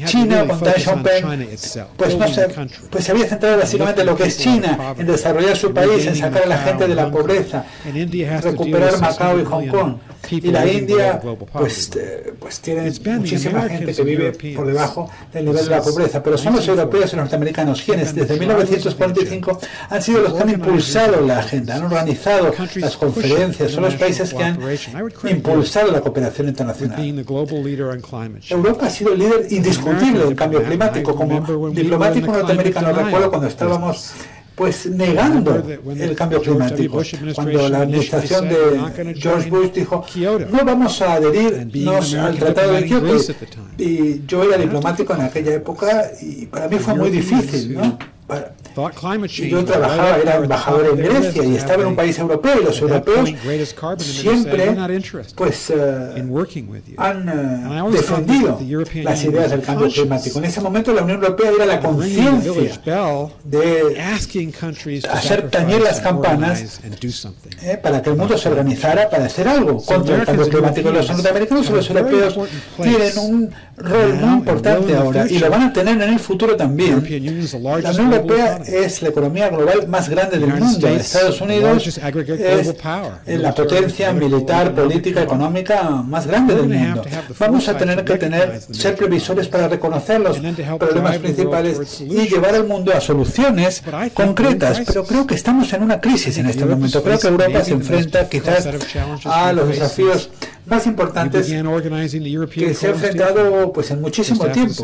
China 0.05 0.45
con 0.47 0.61
Deng 0.61 0.75
Xiaoping 0.77 1.47
pues, 1.97 2.17
no 2.17 2.27
se, 2.27 2.47
pues 2.89 3.03
se 3.03 3.11
había 3.11 3.27
centrado 3.27 3.57
básicamente 3.57 4.01
en 4.01 4.07
lo 4.07 4.15
que 4.15 4.23
es 4.23 4.37
China, 4.37 4.95
en 4.97 5.07
desarrollar 5.07 5.57
su 5.57 5.73
país, 5.73 6.05
en 6.05 6.15
sacar 6.15 6.43
a 6.43 6.47
la 6.47 6.57
gente 6.57 6.87
de 6.87 6.95
la 6.95 7.11
pobreza, 7.11 7.65
recuperar 8.41 8.99
Macao 8.99 9.39
y 9.39 9.43
Hong 9.43 9.67
Kong. 9.67 9.95
Y 10.29 10.51
la 10.51 10.67
India, 10.67 11.21
pues, 11.53 11.91
eh, 11.95 12.33
pues 12.39 12.59
tiene 12.59 12.91
muchísima 13.17 13.63
gente 13.63 13.93
que 13.93 14.03
vive 14.03 14.31
por 14.55 14.67
debajo 14.67 15.09
del 15.33 15.45
nivel 15.45 15.65
de 15.65 15.71
la 15.71 15.81
pobreza, 15.81 16.21
pero 16.21 16.37
son 16.37 16.55
los 16.55 16.67
europeos 16.67 17.13
y 17.13 17.15
los 17.15 17.23
norteamericanos 17.23 17.81
quienes 17.81 18.13
desde 18.13 18.37
1945 18.37 19.59
han 19.89 20.01
sido 20.01 20.21
los 20.21 20.33
que 20.33 20.43
han 20.43 20.49
impulsado 20.49 21.21
la 21.21 21.39
agenda, 21.39 21.75
han 21.75 21.85
organizado 21.85 22.53
las 22.75 22.97
conferencias, 22.97 23.71
son 23.71 23.83
los 23.83 23.95
países 23.95 24.33
que 24.33 24.43
han 24.43 24.59
impulsado 25.29 25.91
la 25.91 26.01
cooperación 26.01 26.49
internacional. 26.49 27.25
Europa 28.49 28.85
ha 28.85 28.89
sido 28.89 29.13
el 29.13 29.19
líder 29.19 29.47
indiscutible 29.49 30.25
del 30.25 30.35
cambio 30.35 30.63
climático. 30.63 31.15
Como 31.15 31.71
diplomático 31.71 32.31
norteamericano 32.31 32.93
recuerdo 32.93 33.29
cuando 33.29 33.47
estábamos 33.47 34.13
pues 34.57 34.87
negando 34.87 35.63
el 35.95 36.15
cambio 36.15 36.41
climático. 36.41 37.03
Cuando 37.35 37.69
la 37.69 37.81
administración 37.81 38.49
de 38.49 39.13
George 39.15 39.51
Bush 39.51 39.71
dijo, 39.71 40.03
no 40.49 40.65
vamos 40.65 40.99
a 40.99 41.13
adherirnos 41.13 42.15
al 42.15 42.39
Tratado 42.39 42.73
de 42.73 42.85
Kioto, 42.85 43.17
y 43.77 44.25
yo 44.25 44.43
era 44.43 44.57
diplomático 44.57 45.13
en 45.13 45.21
aquella 45.21 45.53
época 45.53 46.09
y 46.19 46.47
para 46.47 46.67
mí 46.67 46.79
fue 46.79 46.95
muy 46.95 47.11
difícil, 47.11 47.75
¿no? 47.75 47.99
Y 49.37 49.49
yo 49.49 49.65
trabajaba, 49.65 50.17
era 50.17 50.35
embajador 50.35 50.85
en 50.85 50.97
Grecia 50.97 51.43
y 51.43 51.55
estaba 51.55 51.81
en 51.81 51.89
un 51.89 51.95
país 51.95 52.19
europeo 52.19 52.61
y 52.61 52.65
los 52.65 52.79
europeos 52.79 53.33
siempre 53.97 54.77
pues, 55.35 55.69
uh, 55.71 56.37
han 56.97 57.81
uh, 57.81 57.91
defendido 57.91 58.59
las 59.03 59.23
ideas 59.23 59.51
del 59.51 59.61
cambio 59.61 59.87
climático. 59.89 60.37
En 60.37 60.45
ese 60.45 60.61
momento 60.61 60.93
la 60.93 61.01
Unión 61.01 61.23
Europea 61.23 61.51
era 61.55 61.65
la 61.65 61.79
conciencia 61.79 62.51
de 63.43 63.99
hacer 65.09 65.49
tañer 65.49 65.81
las 65.81 65.99
campanas 65.99 66.79
eh, 67.63 67.77
para 67.81 68.01
que 68.01 68.09
el 68.11 68.15
mundo 68.15 68.37
se 68.37 68.49
organizara 68.49 69.09
para 69.09 69.25
hacer 69.25 69.47
algo 69.47 69.83
contra 69.83 70.17
el 70.17 70.25
cambio 70.25 70.49
climático. 70.49 70.91
Los 70.91 71.09
norteamericanos 71.09 71.69
y 71.69 71.73
los 71.73 71.89
europeos 71.89 72.39
tienen 72.81 73.17
un 73.17 73.49
rol 73.77 74.13
muy 74.13 74.33
importante 74.33 74.95
ahora 74.95 75.27
y 75.27 75.39
lo 75.39 75.49
van 75.49 75.63
a 75.63 75.73
tener 75.73 76.01
en 76.01 76.13
el 76.13 76.19
futuro 76.19 76.55
también. 76.55 77.03
La 77.81 77.91
Unión 77.91 78.13
Europea 78.13 78.61
es 78.67 79.01
la 79.01 79.09
economía 79.09 79.49
global 79.49 79.87
más 79.87 80.09
grande 80.09 80.39
del 80.39 80.53
mundo. 80.53 80.87
Estados 80.87 81.41
Unidos 81.41 81.87
es 83.25 83.39
la 83.39 83.53
potencia 83.53 84.13
militar, 84.13 84.73
política, 84.73 85.23
económica 85.23 85.83
más 85.83 86.27
grande 86.27 86.55
del 86.55 86.67
mundo. 86.67 87.03
Vamos 87.39 87.67
a 87.67 87.77
tener 87.77 88.03
que 88.03 88.17
tener, 88.17 88.61
ser 88.71 88.95
previsores 88.95 89.47
para 89.47 89.67
reconocer 89.67 90.19
los 90.21 90.37
problemas 90.37 91.17
principales 91.17 92.01
y 92.01 92.27
llevar 92.27 92.55
al 92.55 92.67
mundo 92.67 92.93
a 92.93 93.01
soluciones 93.01 93.83
concretas. 94.13 94.81
Pero 94.85 95.05
creo 95.05 95.27
que 95.27 95.35
estamos 95.35 95.71
en 95.73 95.83
una 95.83 95.99
crisis 95.99 96.37
en 96.37 96.47
este 96.47 96.65
momento. 96.65 97.03
Creo 97.03 97.19
que 97.19 97.27
Europa 97.27 97.63
se 97.63 97.71
enfrenta 97.71 98.27
quizás 98.27 98.67
a 99.25 99.53
los 99.53 99.67
desafíos 99.69 100.29
más 100.65 100.85
importantes 100.85 101.47
que 101.47 102.73
se 102.73 102.87
ha 102.87 102.89
enfrentado 102.89 103.71
pues 103.71 103.91
en 103.91 104.01
muchísimo 104.01 104.45
tiempo 104.47 104.83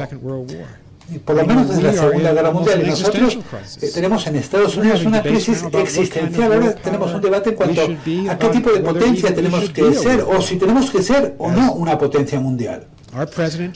por 1.25 1.35
lo 1.35 1.45
menos 1.45 1.69
desde 1.69 1.83
la 1.83 1.93
Segunda 1.93 2.33
Guerra 2.33 2.51
Mundial. 2.51 2.81
Y 2.83 2.89
nosotros 2.89 3.37
eh, 3.81 3.91
tenemos 3.93 4.27
en 4.27 4.35
Estados 4.37 4.77
Unidos 4.77 5.05
una 5.05 5.21
crisis 5.21 5.63
existencial. 5.73 6.53
Ahora 6.53 6.75
tenemos 6.75 7.13
un 7.13 7.21
debate 7.21 7.49
en 7.49 7.55
cuanto 7.55 7.81
a 7.81 8.37
qué 8.37 8.49
tipo 8.49 8.71
de 8.71 8.79
potencia 8.79 9.33
tenemos 9.33 9.69
que 9.69 9.93
ser, 9.93 10.21
o 10.21 10.41
si 10.41 10.57
tenemos 10.57 10.89
que 10.89 11.01
ser 11.01 11.35
o 11.37 11.51
no 11.51 11.73
una 11.73 11.97
potencia 11.97 12.39
mundial. 12.39 12.87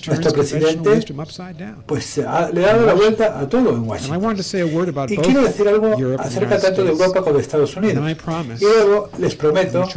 Nuestro 0.08 0.32
presidente 0.34 1.06
pues, 1.86 2.18
le 2.18 2.26
ha 2.26 2.50
dado 2.52 2.86
la 2.86 2.94
vuelta 2.94 3.40
a 3.40 3.48
todo 3.48 3.72
en 3.72 3.88
Washington. 3.88 4.36
Y 5.10 5.18
quiero 5.18 5.44
decir 5.44 5.68
algo 5.68 5.96
acerca 6.20 6.60
tanto 6.60 6.84
de 6.84 6.90
Europa 6.92 7.22
como 7.22 7.36
de 7.36 7.42
Estados 7.42 7.76
Unidos. 7.76 8.04
Y 8.60 8.64
luego 8.64 9.10
les 9.20 9.36
prometo 9.36 9.88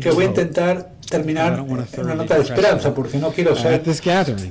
que 0.00 0.10
voy 0.10 0.24
a 0.24 0.28
intentar 0.28 0.90
terminar 1.08 1.58
en 1.58 1.70
una 2.04 2.14
nota 2.14 2.34
de 2.34 2.42
esperanza, 2.42 2.92
porque 2.94 3.16
no 3.18 3.30
quiero 3.30 3.56
ser 3.56 3.82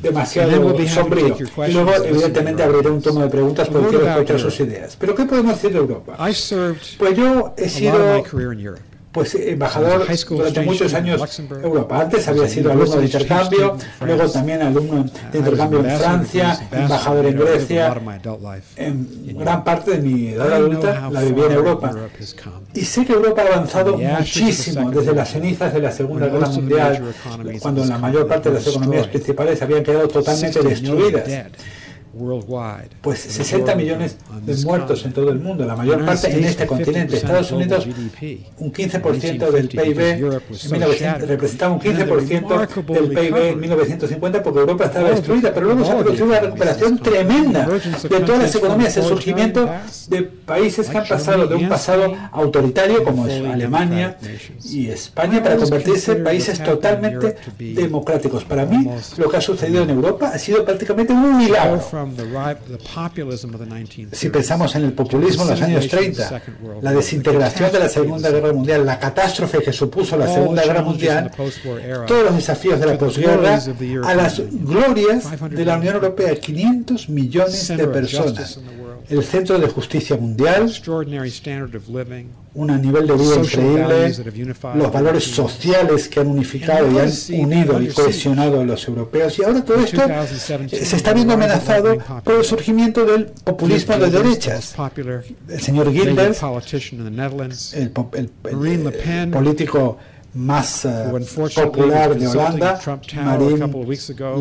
demasiado 0.02 0.76
sombrío. 0.88 1.38
Y 1.68 1.72
luego, 1.72 1.94
evidentemente, 2.04 2.64
abriré 2.64 2.90
un 2.90 3.02
tono 3.02 3.22
de 3.22 3.30
preguntas 3.30 3.68
porque 3.70 3.90
quiero 3.90 4.10
escuchar 4.10 4.40
sus 4.40 4.60
ideas. 4.62 4.96
Pero, 5.00 5.14
¿qué 5.14 5.26
podemos 5.26 5.54
decir 5.54 5.72
de 5.72 5.78
Europa? 5.78 6.16
Pues 6.98 7.16
yo 7.16 7.54
he 7.58 7.70
sido 7.70 8.24
pues 9.12 9.36
embajador 9.36 10.06
durante 10.30 10.62
muchos 10.62 10.94
años 10.94 11.40
en 11.40 11.64
Europa. 11.64 12.02
Antes 12.02 12.28
había 12.28 12.48
sido 12.48 12.72
alumno 12.72 12.98
de 12.98 13.06
intercambio, 13.06 13.78
luego 14.06 14.30
también 14.30 14.62
alumno 14.62 15.06
de 15.32 15.38
intercambio 15.38 15.80
en 15.80 16.00
Francia, 16.00 16.68
embajador 16.72 17.26
en 17.26 17.38
Grecia. 17.38 18.02
En 18.76 19.38
gran 19.38 19.64
parte 19.64 19.92
de 19.92 19.98
mi 20.00 20.30
edad 20.30 20.54
adulta 20.54 21.10
la 21.12 21.22
viví 21.22 21.42
en 21.42 21.52
Europa. 21.52 21.96
Y 22.74 22.82
sé 22.82 23.06
que 23.06 23.14
Europa 23.14 23.42
ha 23.42 23.56
avanzado 23.56 23.98
muchísimo 23.98 24.92
desde 24.92 25.14
las 25.14 25.30
cenizas 25.30 25.74
de 25.74 25.82
la 25.82 25.92
Segunda 25.92 26.28
Guerra 26.28 26.50
Mundial, 26.50 27.14
cuando 27.60 27.86
la 27.86 27.98
mayor 27.98 28.28
parte 28.28 28.50
de 28.50 28.56
las 28.56 28.68
economías 28.68 29.08
principales 29.08 29.62
habían 29.62 29.84
quedado 29.84 30.08
totalmente 30.08 30.62
destruidas. 30.62 31.30
Pues 33.02 33.20
60 33.20 33.76
millones 33.76 34.18
de 34.46 34.56
muertos 34.66 35.06
en 35.06 35.14
todo 35.14 35.30
el 35.30 35.40
mundo, 35.40 35.66
la 35.66 35.76
mayor 35.76 36.06
parte 36.06 36.32
en 36.32 36.44
este 36.44 36.66
continente. 36.66 37.18
Estados 37.18 37.52
Unidos, 37.52 37.88
un 38.58 38.74
15% 38.74 39.52
del 39.52 39.68
PIB, 39.68 40.30
representaba 41.28 41.74
un 41.74 41.80
15% 41.80 42.68
del 42.88 43.10
PIB 43.10 43.36
en 43.36 43.60
1950 43.60 44.44
porque 44.44 44.60
Europa 44.60 44.86
estaba 44.86 45.10
destruida, 45.10 45.54
pero 45.54 45.68
luego 45.68 45.86
se 45.86 45.92
ha 45.92 45.98
producido 45.98 46.26
una 46.26 46.40
recuperación 46.40 46.98
tremenda 47.00 47.68
de 47.68 48.20
todas 48.22 48.42
las 48.42 48.56
economías, 48.56 48.98
el 48.98 49.04
surgimiento 49.04 49.70
de 50.10 50.24
países 50.24 50.90
que 50.90 50.98
han 50.98 51.08
pasado 51.08 51.48
de 51.48 51.56
un 51.56 51.70
pasado 51.70 52.16
autoritario 52.32 53.04
como 53.04 53.28
es 53.28 53.44
Alemania 53.46 54.18
y 54.64 54.88
España 54.88 55.44
para 55.44 55.58
convertirse 55.58 56.14
en 56.14 56.24
países 56.24 56.64
totalmente 56.64 57.36
democráticos. 57.58 58.44
Para 58.44 58.66
mí, 58.66 58.90
lo 59.18 59.30
que 59.30 59.38
ha 59.38 59.42
sucedido 59.42 59.84
en 59.84 59.90
Europa 59.90 60.32
ha 60.34 60.38
sido 60.40 60.64
prácticamente 60.66 61.14
un 61.14 61.38
milagro. 61.38 61.82
Si 64.12 64.30
pensamos 64.30 64.76
en 64.76 64.84
el 64.86 64.94
populismo 64.94 65.44
en 65.44 65.50
los 65.50 65.62
años 65.62 65.88
30, 65.88 66.42
la 66.82 66.94
desintegración 66.94 67.72
de 67.72 67.80
la 67.80 67.90
Segunda 67.90 68.30
Guerra 68.30 68.54
Mundial, 68.54 68.86
la 68.86 69.00
catástrofe 69.00 69.62
que 69.62 69.74
supuso 69.74 70.18
la 70.18 70.28
Segunda 70.28 70.64
Guerra 70.64 70.82
Mundial, 70.82 71.32
todos 72.08 72.24
los 72.24 72.36
desafíos 72.36 72.80
de 72.80 72.86
la 72.86 72.98
posguerra, 72.98 73.60
a 74.04 74.14
las 74.16 74.42
glorias 74.52 75.28
de 75.50 75.66
la 75.66 75.78
Unión 75.78 75.96
Europea, 75.96 76.36
500 76.40 77.10
millones 77.10 77.68
de 77.68 77.88
personas 77.88 78.60
el 79.10 79.24
Centro 79.24 79.58
de 79.58 79.68
Justicia 79.68 80.18
Mundial, 80.18 80.72
un 82.54 82.82
nivel 82.82 83.08
de 83.08 83.14
vida 83.14 83.36
increíble, 83.36 84.14
los 84.76 84.92
valores 84.92 85.24
sociales 85.24 86.08
que 86.08 86.20
han 86.20 86.28
unificado 86.28 86.92
y 86.92 86.98
han 86.98 87.12
unido 87.42 87.82
y 87.82 87.88
cohesionado 87.88 88.62
a 88.62 88.64
los 88.66 88.88
europeos. 88.88 89.38
Y 89.40 89.44
ahora 89.44 89.64
todo 89.64 89.80
esto 89.80 90.02
se 90.68 90.96
está 90.96 91.14
viendo 91.14 91.34
amenazado 91.34 91.98
por 92.24 92.36
el 92.36 92.44
surgimiento 92.44 93.06
del 93.06 93.28
populismo 93.28 93.98
de 93.98 94.10
derechas. 94.10 94.76
El 95.48 95.62
señor 95.62 95.92
Gilbert, 95.92 96.38
el, 97.74 97.90
político 99.32 99.98
más 100.34 100.86
eh, 100.86 100.90
popular 101.56 102.18
de 102.18 102.28
Holanda, 102.28 102.80
Marine 103.16 103.72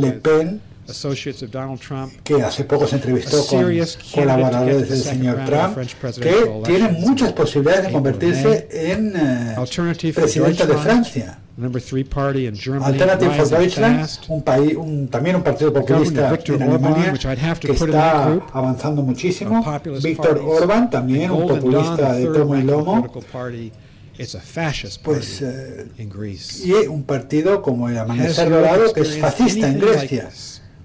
Le 0.00 0.12
Pen, 0.12 0.60
que 2.22 2.42
hace 2.42 2.64
poco 2.64 2.86
se 2.86 2.96
entrevistó 2.96 3.44
con 3.46 3.64
colaboradores 4.14 4.88
del 4.88 4.98
señor 5.02 5.44
Trump, 5.44 5.76
que 6.20 6.62
tiene 6.64 6.88
muchas 6.92 7.32
posibilidades 7.32 7.86
de 7.86 7.92
convertirse 7.92 8.68
en 8.70 9.14
uh, 9.16 10.12
presidenta 10.14 10.66
de 10.66 10.76
Francia. 10.76 11.38
Alternative 12.82 13.34
for 13.34 13.48
Deutschland, 13.48 14.08
un 14.28 14.42
país, 14.42 14.76
un, 14.76 15.08
también 15.08 15.36
un 15.36 15.42
partido 15.42 15.72
populista 15.72 16.38
en 16.48 16.62
Alemania 16.62 17.14
que 17.60 17.72
está 17.72 18.40
avanzando 18.52 19.02
muchísimo. 19.02 19.64
Víctor 20.02 20.42
Orban, 20.44 20.90
también 20.90 21.30
un 21.30 21.48
populista 21.48 22.12
de 22.12 22.26
tomo 22.26 22.56
y 22.56 22.62
lomo. 22.62 23.10
Pues, 25.02 25.42
uh, 25.42 25.46
y 26.64 26.72
un 26.88 27.02
partido 27.04 27.60
como 27.62 27.88
el 27.88 27.98
Amanecer 27.98 28.50
Dorado 28.50 28.92
que 28.92 29.00
es 29.00 29.18
fascista 29.18 29.68
en 29.68 29.78
Grecia. 29.80 30.28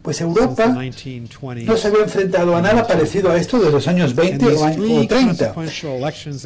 Pues 0.02 0.20
Europa 0.20 0.68
no 0.68 1.78
se 1.78 1.88
había 1.88 2.02
enfrentado 2.02 2.56
a 2.56 2.62
nada 2.62 2.88
parecido 2.88 3.32
a 3.32 3.38
esto 3.38 3.60
desde 3.60 3.72
los 3.72 3.88
años 3.88 4.16
20 4.16 4.46
o, 4.48 5.08
30. 5.08 5.54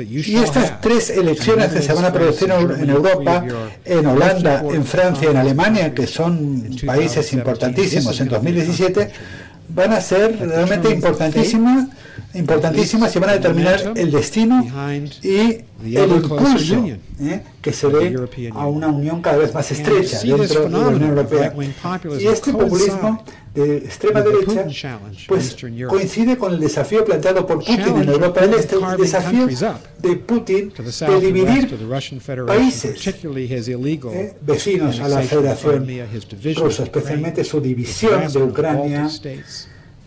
Y 0.07 0.35
estas 0.35 0.81
tres 0.81 1.09
elecciones 1.09 1.71
que 1.71 1.81
se 1.81 1.93
van 1.93 2.03
a 2.03 2.11
producir 2.11 2.51
en 2.51 2.89
Europa, 2.89 3.45
en 3.85 4.05
Holanda, 4.05 4.61
en 4.69 4.83
Francia, 4.83 5.29
en 5.29 5.37
Alemania, 5.37 5.93
que 5.93 6.05
son 6.05 6.69
países 6.85 7.31
importantísimos. 7.31 8.19
En 8.19 8.27
2017, 8.27 9.11
van 9.69 9.93
a 9.93 10.01
ser 10.01 10.37
realmente 10.37 10.89
importantísimas 10.89 11.87
importantísimas 12.35 13.15
y 13.15 13.19
van 13.19 13.29
a 13.29 13.33
determinar 13.33 13.93
el 13.95 14.11
destino 14.11 14.65
y 15.23 15.97
el 15.97 16.11
impulso 16.11 16.85
¿eh? 17.19 17.41
que 17.61 17.71
se 17.71 17.87
dé 17.89 18.15
a 18.53 18.67
una 18.67 18.87
unión 18.87 19.21
cada 19.21 19.37
vez 19.37 19.53
más 19.53 19.71
estrecha 19.71 20.19
dentro 20.21 20.63
de 20.63 20.69
la 20.69 20.87
Unión 20.87 21.09
Europea. 21.09 21.53
Y 22.19 22.27
este 22.27 22.51
populismo 22.51 23.23
de 23.53 23.77
extrema 23.77 24.21
derecha 24.21 24.99
pues 25.27 25.55
coincide 25.87 26.37
con 26.37 26.53
el 26.53 26.59
desafío 26.59 27.05
planteado 27.05 27.47
por 27.47 27.59
Putin 27.59 27.97
en 28.01 28.09
Europa 28.09 28.41
del 28.41 28.53
Este, 28.55 28.75
el 28.75 28.97
desafío 28.97 29.47
de 29.47 30.15
Putin 30.17 30.73
de 31.07 31.19
dividir 31.21 31.77
países 32.45 33.07
¿eh? 33.07 34.35
vecinos 34.41 34.99
a 34.99 35.07
la 35.07 35.21
Federación 35.21 35.87
Rusa, 36.55 36.83
especialmente 36.83 37.43
su 37.43 37.61
división 37.61 38.31
de 38.31 38.43
Ucrania 38.43 39.09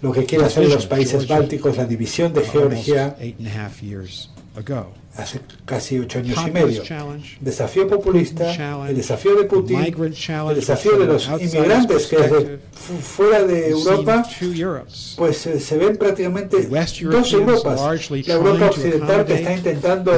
lo 0.01 0.13
que 0.13 0.25
quiere 0.25 0.45
hacer 0.45 0.69
los 0.69 0.87
países 0.87 1.27
bálticos, 1.27 1.77
la 1.77 1.85
división 1.85 2.33
de 2.33 2.45
Georgia 2.45 3.17
hace 5.19 5.41
casi 5.65 5.99
ocho 5.99 6.21
años 6.21 6.39
y 6.47 6.51
medio. 6.51 6.83
Desafío 7.41 7.89
populista, 7.89 8.87
el 8.89 8.97
desafío 8.97 9.35
de 9.35 9.45
Putin, 9.45 9.81
el 9.81 10.55
desafío 10.55 10.97
de 10.97 11.07
los 11.07 11.29
inmigrantes 11.29 12.07
que 12.07 12.17
desde 12.17 12.59
fuera 13.03 13.43
de 13.43 13.71
Europa, 13.71 14.25
pues 15.17 15.47
eh, 15.47 15.61
se 15.61 15.77
ven 15.77 15.97
prácticamente 15.97 16.69
dos 17.03 17.33
Europas. 17.33 17.81
La 18.27 18.35
Europa 18.35 18.67
occidental 18.67 19.25
que 19.25 19.35
está 19.35 19.55
intentando 19.55 20.13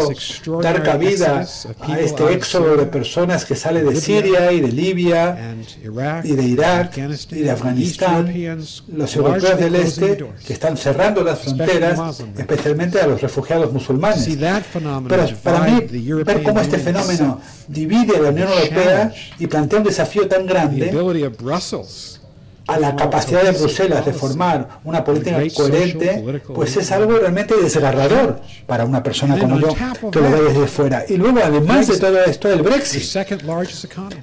dar 0.62 0.82
cabida 0.82 1.46
a 1.80 2.00
este 2.00 2.32
éxodo 2.32 2.76
de 2.76 2.86
personas 2.86 3.46
que 3.46 3.56
sale 3.56 3.82
de 3.82 3.96
Siria 3.96 4.52
y 4.52 4.60
de 4.60 4.68
Libia 4.68 5.54
y 6.22 6.32
de 6.32 6.42
Irak 6.42 6.98
y 7.30 7.40
de 7.40 7.50
Afganistán, 7.50 8.34
los 8.92 9.16
europeos 9.16 9.58
del 9.58 9.74
este 9.76 10.26
que 10.46 10.52
están 10.52 10.76
cerrando 10.76 11.24
las 11.24 11.38
fronteras, 11.40 12.22
especialmente 12.36 13.00
a 13.00 13.06
los 13.06 13.22
refugiados 13.22 13.72
musulmanes. 13.72 14.28
Pero 15.08 15.26
para 15.42 15.60
mí, 15.60 15.80
ver 16.24 16.42
cómo 16.42 16.60
este 16.60 16.78
fenómeno 16.78 17.40
divide 17.68 18.16
a 18.16 18.20
la 18.20 18.28
Unión 18.30 18.48
Europea 18.48 19.12
y 19.38 19.46
plantea 19.46 19.78
un 19.78 19.84
desafío 19.84 20.28
tan 20.28 20.46
grande 20.46 20.90
a 22.66 22.78
la 22.78 22.94
capacidad 22.94 23.42
de 23.42 23.50
Bruselas 23.50 24.06
de 24.06 24.12
formar 24.12 24.80
una 24.84 25.04
política 25.04 25.38
coherente, 25.54 26.40
pues 26.54 26.76
es 26.76 26.92
algo 26.92 27.18
realmente 27.18 27.56
desgarrador 27.56 28.40
para 28.66 28.84
una 28.84 29.02
persona 29.02 29.38
como 29.38 29.58
yo 29.58 29.74
que 30.10 30.20
lo 30.20 30.30
ve 30.30 30.42
desde 30.52 30.66
fuera. 30.68 31.04
Y 31.08 31.16
luego, 31.16 31.40
además 31.42 31.88
de 31.88 31.98
todo 31.98 32.22
esto, 32.22 32.48
el 32.52 32.62
Brexit, 32.62 33.02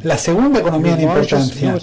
la 0.03 0.17
segunda 0.17 0.59
economía 0.59 0.93
en 0.93 1.01
importancia, 1.01 1.77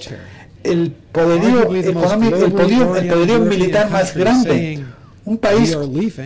el 0.62 0.90
poderío 1.12 1.75
económico, 1.75 2.37
el 2.37 2.53
poderío, 2.53 2.97
el 2.97 3.09
poderío 3.09 3.40
militar 3.40 3.90
más 3.90 4.14
grande 4.14 4.85
un 5.26 5.38
país 5.38 5.76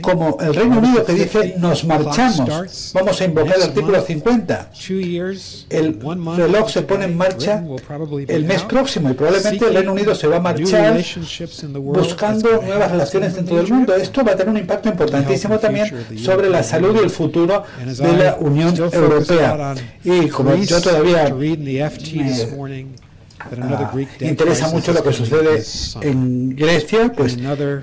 como 0.00 0.38
el 0.40 0.54
Reino 0.54 0.78
Unido 0.78 1.04
que 1.04 1.12
dice 1.12 1.54
nos 1.58 1.84
marchamos, 1.84 2.92
vamos 2.92 3.20
a 3.20 3.24
invocar 3.24 3.56
el 3.56 3.62
artículo 3.62 4.00
50. 4.00 4.70
El 5.70 5.98
reloj 6.36 6.70
se 6.70 6.82
pone 6.82 7.04
en 7.04 7.16
marcha 7.16 7.62
el 8.26 8.44
mes 8.44 8.62
próximo 8.62 9.10
y 9.10 9.14
probablemente 9.14 9.66
el 9.66 9.74
Reino 9.74 9.92
Unido 9.92 10.14
se 10.14 10.26
va 10.26 10.36
a 10.36 10.40
marchar 10.40 11.00
buscando 11.74 12.62
nuevas 12.62 12.90
relaciones 12.90 13.36
en 13.36 13.46
todo 13.46 13.60
el 13.60 13.68
mundo. 13.68 13.94
Esto 13.94 14.24
va 14.24 14.32
a 14.32 14.36
tener 14.36 14.50
un 14.50 14.58
impacto 14.58 14.88
importantísimo 14.88 15.58
también 15.58 15.88
sobre 16.16 16.48
la 16.48 16.62
salud 16.62 16.96
y 16.96 17.04
el 17.04 17.10
futuro 17.10 17.62
de 17.84 18.12
la 18.16 18.36
Unión 18.40 18.74
Europea. 18.92 19.74
Y 20.04 20.28
como 20.28 20.54
yo 20.56 20.80
todavía 20.80 21.32
Ah, 23.60 23.92
interesa 24.20 24.68
mucho 24.68 24.92
lo 24.92 25.02
que 25.02 25.12
sucede 25.12 25.62
en 26.02 26.56
Grecia, 26.56 27.12
pues 27.12 27.36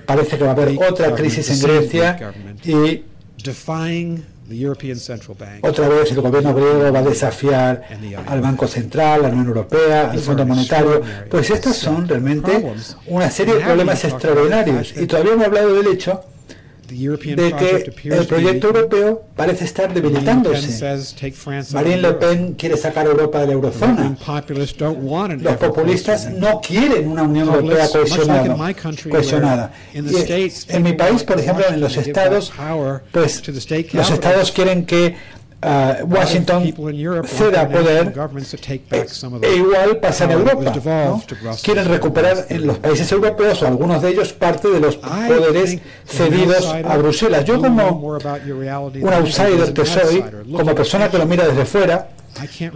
parece 0.06 0.38
que 0.38 0.44
va 0.44 0.52
a 0.52 0.54
haber 0.54 0.78
otra 0.90 1.14
crisis 1.16 1.50
en 1.50 1.60
Grecia 1.62 2.34
y 2.64 3.04
otra 5.62 5.90
vez 5.90 6.12
el 6.12 6.22
gobierno 6.22 6.54
griego 6.54 6.92
va 6.92 7.00
a 7.00 7.04
desafiar 7.04 7.82
al 8.28 8.42
Banco 8.42 8.68
Central, 8.68 9.22
a 9.26 9.28
la 9.28 9.30
Unión 9.30 9.48
Europea, 9.48 10.12
al 10.12 10.20
Fondo 10.20 10.46
Monetario. 10.46 11.02
Pues 11.30 11.50
estas 11.50 11.76
son 11.76 12.08
realmente 12.08 12.74
una 13.08 13.30
serie 13.30 13.56
de 13.56 13.62
problemas 13.62 14.04
extraordinarios. 14.04 14.94
Y 14.96 15.08
todavía 15.08 15.36
no 15.36 15.42
he 15.42 15.46
hablado 15.46 15.74
del 15.74 15.88
hecho 15.88 16.24
de 16.88 17.56
que 17.58 17.92
el 18.10 18.28
proyecto 18.28 18.68
europeo 18.68 19.24
parece 19.36 19.66
estar 19.66 19.94
debilitándose. 19.94 21.04
Marine 21.74 21.98
Le 21.98 22.14
Pen 22.14 22.54
quiere 22.54 22.78
sacar 22.78 23.08
a 23.08 23.10
Europa 23.10 23.42
de 23.42 23.48
la 23.48 23.54
eurozona. 23.54 24.16
Los 25.40 25.58
populistas 25.58 26.32
no 26.32 26.62
quieren 26.62 27.08
una 27.08 27.24
Unión 27.24 27.48
Europea 27.48 27.88
cohesionada. 29.10 29.74
en 29.94 30.84
mi 30.84 30.94
país, 30.94 31.24
por 31.24 31.40
ejemplo, 31.40 31.66
en 31.70 31.80
los 31.80 31.98
estados, 31.98 32.52
pues 33.12 33.44
los 33.94 34.12
estados 34.12 34.52
quieren 34.52 34.86
que 34.86 35.16
uh, 35.66 36.06
Washington 36.06 36.74
ceda 37.26 37.68
poder. 37.68 38.14
e 39.42 39.56
igual 39.56 39.98
pasa 40.00 40.26
en 40.26 40.32
Europa. 40.32 40.74
Quieren 41.64 41.86
recuperar 41.86 42.46
en 42.50 42.68
los 42.68 42.78
países 42.80 43.12
europeos 43.12 43.62
o 43.64 43.68
algunos 43.68 44.02
de 44.02 44.10
ellos 44.10 44.34
parte 44.34 44.70
de 44.70 44.80
los 44.80 44.98
poderes 44.98 45.80
cedidos 46.06 46.68
a 46.68 46.98
Bruselas. 46.98 47.46
Yo 47.46 47.62
como 47.62 47.90
un 47.90 49.14
outsider 49.14 49.74
que 49.74 49.86
soy, 49.86 50.24
como 50.56 50.76
persona 50.76 51.10
que 51.10 51.18
lo 51.18 51.26
mira 51.26 51.48
desde 51.48 51.66
fuera, 51.66 52.10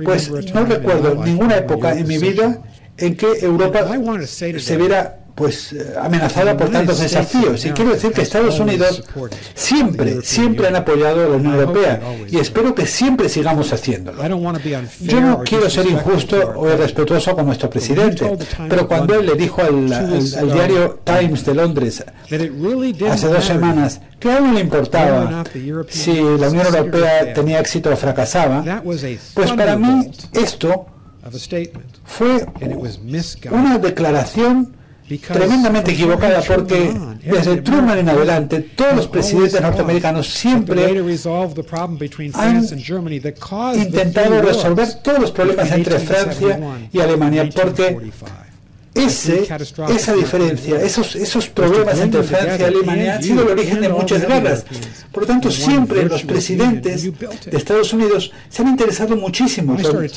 pues 0.04 0.30
no 0.54 0.66
recuerdo 0.66 1.16
ninguna 1.24 1.58
época 1.58 1.94
en 1.94 2.08
mi 2.08 2.18
vida 2.18 2.62
en 2.98 3.16
que 3.16 3.28
Europa 3.42 3.88
se 4.28 4.78
viera 4.78 5.20
pues 5.40 5.72
eh, 5.72 5.94
amenazada 6.00 6.56
por 6.58 6.70
tantos 6.70 7.00
desafíos. 7.00 7.66
Y 7.66 7.72
quiero 7.72 7.92
decir 7.92 8.12
que 8.12 8.22
Estados 8.22 8.60
Unidos 8.60 9.02
siempre, 9.56 10.22
siempre 10.22 10.68
han 10.68 10.76
apoyado 10.76 11.26
a 11.26 11.30
la 11.30 11.36
Unión 11.38 11.56
Europea 11.56 12.02
y 12.30 12.38
espero 12.38 12.76
que 12.76 12.86
siempre 12.86 13.30
sigamos 13.30 13.72
haciéndolo. 13.72 14.22
Yo 15.00 15.22
no 15.22 15.42
quiero 15.44 15.70
ser 15.70 15.88
injusto 15.88 16.54
o 16.58 16.68
irrespetuoso 16.68 17.34
con 17.36 17.46
nuestro 17.46 17.70
presidente, 17.70 18.38
pero 18.68 18.86
cuando 18.86 19.16
él 19.16 19.28
le 19.28 19.36
dijo 19.36 19.62
al, 19.62 19.88
diario 20.54 21.00
Times 21.06 21.46
de 21.46 21.56
Londres 21.56 22.04
hace 23.10 23.28
dos 23.28 23.46
semanas 23.46 24.02
que 24.20 24.30
a 24.30 24.38
él 24.40 24.44
no 24.44 24.54
le 24.54 24.60
importaba 24.60 25.46
si 25.88 26.16
la 26.16 26.50
Unión 26.50 26.66
Europea 26.66 27.34
tenía 27.34 27.62
éxito 27.62 27.90
o 27.90 27.96
fracasaba, 27.96 28.84
pues 28.84 29.52
para 29.54 29.78
mí 29.78 30.12
esto 30.34 30.86
fue 32.04 32.46
una 33.52 33.78
declaración 33.78 34.79
tremendamente 35.18 35.92
equivocada 35.92 36.42
porque 36.42 36.94
desde 37.24 37.62
Truman 37.62 37.98
en 38.00 38.10
adelante 38.10 38.60
todos 38.76 38.96
los 38.96 39.08
presidentes 39.08 39.60
norteamericanos 39.62 40.28
siempre 40.28 40.86
han 42.34 43.80
intentado 43.80 44.42
resolver 44.42 44.94
todos 45.04 45.20
los 45.20 45.32
problemas 45.32 45.72
entre 45.72 46.00
Francia 46.00 46.60
y 46.92 47.00
Alemania 47.00 47.50
porque 47.54 47.98
ese, 48.96 49.48
esa 49.90 50.14
diferencia, 50.14 50.82
esos, 50.82 51.16
esos 51.16 51.48
problemas 51.48 52.00
entre 52.00 52.24
Francia 52.24 52.58
y 52.60 52.64
Alemania 52.64 53.16
han 53.16 53.24
sido 53.24 53.44
el 53.44 53.50
origen 53.50 53.82
de 53.82 53.90
muchas 53.90 54.28
guerras. 54.28 54.66
Por 55.12 55.24
lo 55.24 55.28
tanto, 55.28 55.52
siempre 55.52 56.06
los 56.06 56.24
presidentes 56.24 57.04
de 57.04 57.58
Estados 57.58 57.94
Unidos 57.94 58.32
se 58.50 58.62
han 58.62 58.70
interesado 58.70 59.16
muchísimo 59.16 59.78
por 59.78 60.10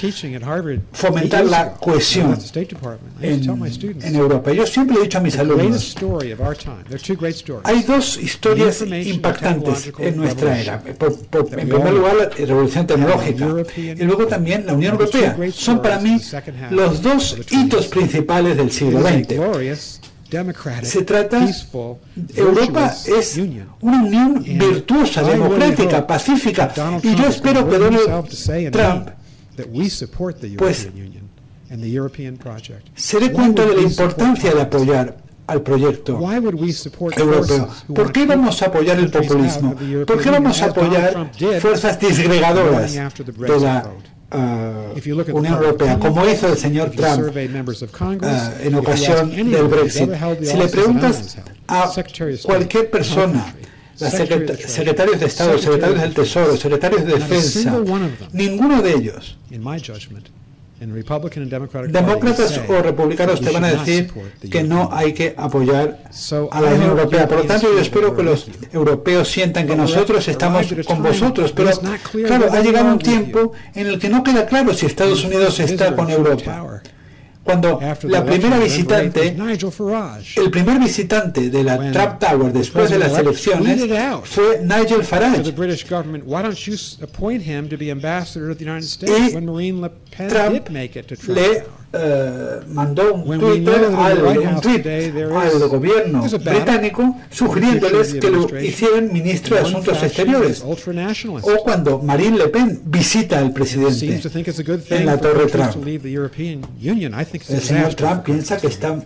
fomentar 0.92 1.44
la 1.44 1.74
cohesión 1.74 2.38
en, 3.20 4.16
Europa. 4.16 4.52
Yo 4.52 4.66
siempre 4.66 4.96
he 4.98 5.02
dicho 5.02 5.18
a 5.18 5.20
mis 5.20 5.38
alumnos, 5.38 5.96
hay 7.64 7.82
dos 7.82 8.18
historias 8.18 8.82
impactantes 8.82 9.92
en 9.98 10.16
nuestra 10.16 10.60
era. 10.60 10.82
en 10.86 11.68
primer 11.68 11.92
lugar, 11.92 12.16
la 12.16 12.46
revolución 12.46 12.86
tecnológica. 12.86 13.48
Y 13.76 14.02
luego 14.04 14.26
también 14.26 14.66
la 14.66 14.74
Unión 14.74 14.92
Europea. 14.92 15.36
Son 15.52 15.82
para 15.82 15.98
mí 15.98 16.20
los 16.70 17.02
dos 17.02 17.36
hitos 17.50 17.86
principales 17.86 18.56
del 18.62 18.72
siglo 18.72 19.02
XX. 19.02 20.00
Se 20.82 21.02
trata, 21.02 21.46
Europa 22.34 22.94
es 23.06 23.36
una 23.80 24.02
unión 24.02 24.42
virtuosa, 24.42 25.22
democrática, 25.22 26.06
pacífica, 26.06 26.72
y 27.02 27.14
yo 27.14 27.26
espero 27.26 27.68
que 27.68 27.78
Donald 27.78 28.30
Trump 28.70 29.10
pues, 30.56 30.88
se 32.94 33.20
dé 33.20 33.32
cuenta 33.32 33.66
de 33.66 33.74
la 33.76 33.82
importancia 33.82 34.54
de 34.54 34.62
apoyar 34.62 35.16
al 35.46 35.62
proyecto 35.62 36.18
europeo. 36.22 37.68
¿Por 37.94 38.12
qué 38.12 38.24
vamos 38.24 38.62
a 38.62 38.66
apoyar 38.66 38.98
el 38.98 39.10
populismo? 39.10 39.74
¿Por 40.06 40.22
qué 40.22 40.30
vamos 40.30 40.62
a 40.62 40.66
apoyar 40.66 41.30
fuerzas 41.60 42.00
disgregadoras 42.00 42.94
de 42.94 43.60
la 43.60 43.84
uh, 44.32 45.36
Unión 45.36 45.54
Europea, 45.54 45.98
como 45.98 46.26
hizo 46.28 46.48
el 46.48 46.56
señor 46.56 46.90
Trump 46.90 47.34
uh, 47.34 47.38
en 48.62 48.74
ocasión 48.74 49.30
del 49.30 49.68
Brexit. 49.68 50.10
Si 50.42 50.56
le 50.56 50.68
preguntas 50.68 51.38
a 51.68 51.90
cualquier 52.42 52.90
persona, 52.90 53.54
secretarios 53.96 55.20
de 55.20 55.26
Estado, 55.26 55.58
secretarios 55.58 56.00
del 56.00 56.14
Tesoro, 56.14 56.56
secretarios 56.56 57.04
de 57.04 57.12
Defensa, 57.14 57.78
ninguno 58.32 58.82
de 58.82 58.92
ellos 58.94 59.36
Demócratas 61.92 62.60
o 62.68 62.82
republicanos 62.82 63.40
te 63.40 63.50
van 63.50 63.64
a 63.64 63.72
decir 63.72 64.10
que 64.50 64.62
no 64.62 64.88
hay 64.92 65.12
que 65.12 65.34
apoyar 65.36 65.98
a 66.50 66.60
la 66.60 66.74
Unión 66.74 66.90
Europea. 66.90 67.28
Por 67.28 67.38
lo 67.38 67.44
tanto, 67.44 67.72
yo 67.72 67.78
espero 67.78 68.14
que 68.16 68.22
los 68.22 68.48
europeos 68.72 69.28
sientan 69.28 69.66
que 69.66 69.76
nosotros 69.76 70.26
estamos 70.26 70.66
con 70.86 71.02
vosotros. 71.02 71.52
Pero, 71.52 71.70
claro, 72.26 72.52
ha 72.52 72.60
llegado 72.60 72.92
un 72.92 72.98
tiempo 72.98 73.52
en 73.74 73.86
el 73.86 73.98
que 73.98 74.08
no 74.08 74.22
queda 74.22 74.46
claro 74.46 74.74
si 74.74 74.86
Estados 74.86 75.24
Unidos 75.24 75.60
está 75.60 75.94
con 75.94 76.10
Europa 76.10 76.82
cuando 77.44 77.80
la 78.04 78.24
primera 78.24 78.58
visitante, 78.58 79.36
el 80.36 80.50
primer 80.50 80.78
visitante 80.78 81.50
de 81.50 81.64
la 81.64 81.90
Trump 81.90 82.18
Tower 82.20 82.52
después 82.52 82.90
de 82.90 82.98
las 82.98 83.18
elecciones 83.18 83.80
fue 84.24 84.60
Nigel 84.62 85.02
Farage. 85.04 85.48
Y 85.48 85.52
Trump 90.28 90.68
le 91.26 91.64
eh, 91.94 92.60
mandó 92.68 93.14
un 93.14 93.38
Twitter 93.38 93.90
al, 93.96 94.38
un 94.38 94.60
tweet 94.60 95.22
al 95.34 95.68
gobierno 95.68 96.22
británico 96.22 97.16
sugiriéndoles 97.30 98.14
que 98.14 98.30
lo 98.30 98.60
hicieran 98.60 99.12
ministro 99.12 99.56
de 99.56 99.62
Asuntos 99.62 100.02
Exteriores. 100.02 100.62
O 100.62 101.56
cuando 101.62 101.98
Marine 101.98 102.38
Le 102.38 102.48
Pen 102.48 102.80
visita 102.86 103.38
al 103.38 103.52
presidente 103.52 104.20
en 104.90 105.06
la 105.06 105.18
Torre 105.18 105.46
Trump. 105.46 105.86
El 105.86 107.60
señor 107.60 107.94
Trump 107.94 108.22
piensa 108.24 108.56
que 108.56 108.68
está 108.68 109.02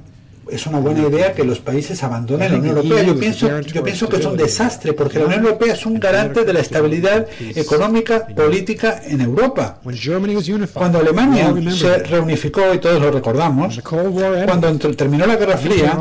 es 0.51 0.67
una 0.67 0.79
buena 0.79 1.07
idea 1.09 1.33
que 1.33 1.45
los 1.45 1.59
países 1.61 2.03
abandonen 2.03 2.53
la 2.53 2.59
Unión 2.59 2.77
Europea. 2.77 3.03
Yo 3.03 3.19
pienso, 3.19 3.61
yo 3.61 3.83
pienso 3.83 4.09
que 4.09 4.17
es 4.17 4.27
un 4.27 4.37
desastre, 4.37 4.93
porque 4.93 5.19
la 5.19 5.27
Unión 5.27 5.45
Europea 5.45 5.75
es 5.75 5.87
un 5.87 5.99
garante 5.99 6.45
de 6.45 6.53
la 6.53 6.61
estabilidad 6.61 7.27
económica, 7.55 8.27
política 8.27 9.03
en 9.07 9.21
Europa. 9.21 9.81
Cuando 10.73 10.99
Alemania 10.99 11.55
se 11.71 11.99
reunificó, 11.99 12.75
y 12.75 12.79
todos 12.79 13.01
lo 13.01 13.11
recordamos, 13.11 13.81
cuando 13.83 14.79
terminó 14.97 15.27
la 15.27 15.37
Guerra 15.37 15.57
Fría, 15.57 15.99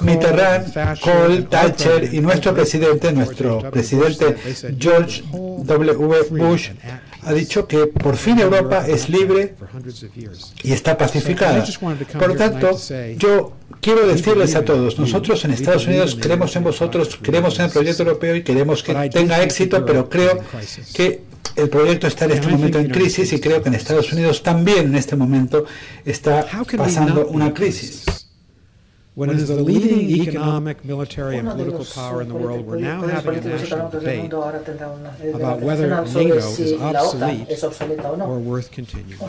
Mitterrand, 0.00 1.00
Kohl, 1.00 1.46
Thatcher 1.48 2.12
y 2.12 2.20
nuestro 2.20 2.54
presidente, 2.54 3.12
nuestro 3.12 3.70
presidente 3.70 4.36
George 4.78 5.22
W. 5.32 5.94
Bush, 6.30 6.70
ha 7.24 7.32
dicho 7.32 7.66
que 7.66 7.86
por 7.86 8.16
fin 8.16 8.38
Europa 8.38 8.86
es 8.86 9.08
libre 9.08 9.54
y 10.62 10.72
está 10.72 10.96
pacificada. 10.96 11.64
Por 12.18 12.28
lo 12.28 12.36
tanto, 12.36 12.78
yo 13.16 13.52
quiero 13.80 14.06
decirles 14.06 14.54
a 14.54 14.64
todos, 14.64 14.98
nosotros 14.98 15.44
en 15.44 15.52
Estados 15.52 15.86
Unidos 15.86 16.16
creemos 16.20 16.54
en 16.56 16.64
vosotros, 16.64 17.18
creemos 17.20 17.58
en 17.58 17.66
el 17.66 17.70
proyecto 17.70 18.02
europeo 18.02 18.36
y 18.36 18.42
queremos 18.42 18.82
que 18.82 18.94
tenga 19.10 19.42
éxito, 19.42 19.84
pero 19.84 20.08
creo 20.08 20.40
que 20.94 21.22
el 21.56 21.68
proyecto 21.68 22.06
está 22.06 22.24
en 22.24 22.32
este 22.32 22.48
momento 22.48 22.78
en 22.78 22.88
crisis 22.88 23.32
y 23.32 23.40
creo 23.40 23.62
que 23.62 23.68
en 23.68 23.74
Estados 23.74 24.12
Unidos 24.12 24.42
también 24.42 24.86
en 24.86 24.96
este 24.96 25.16
momento 25.16 25.64
está 26.04 26.46
pasando 26.76 27.26
una 27.28 27.54
crisis. 27.54 28.04
When 29.14 29.30
as 29.30 29.46
the 29.46 29.62
leading 29.62 30.10
economic, 30.22 30.84
military, 30.84 31.36
and 31.36 31.48
political 31.48 31.84
power 31.84 32.20
in 32.20 32.28
the 32.28 32.34
world, 32.34 32.66
we're 32.66 32.80
now 32.80 33.00
having 33.06 33.36
a 33.38 33.40
national 33.42 33.88
debate 33.88 34.32
about 34.32 35.60
whether 35.60 35.88
NATO 36.04 36.34
is 36.34 36.72
obsolete 36.72 37.48
or 38.04 38.40
worth 38.40 38.72
continuing. 38.72 39.20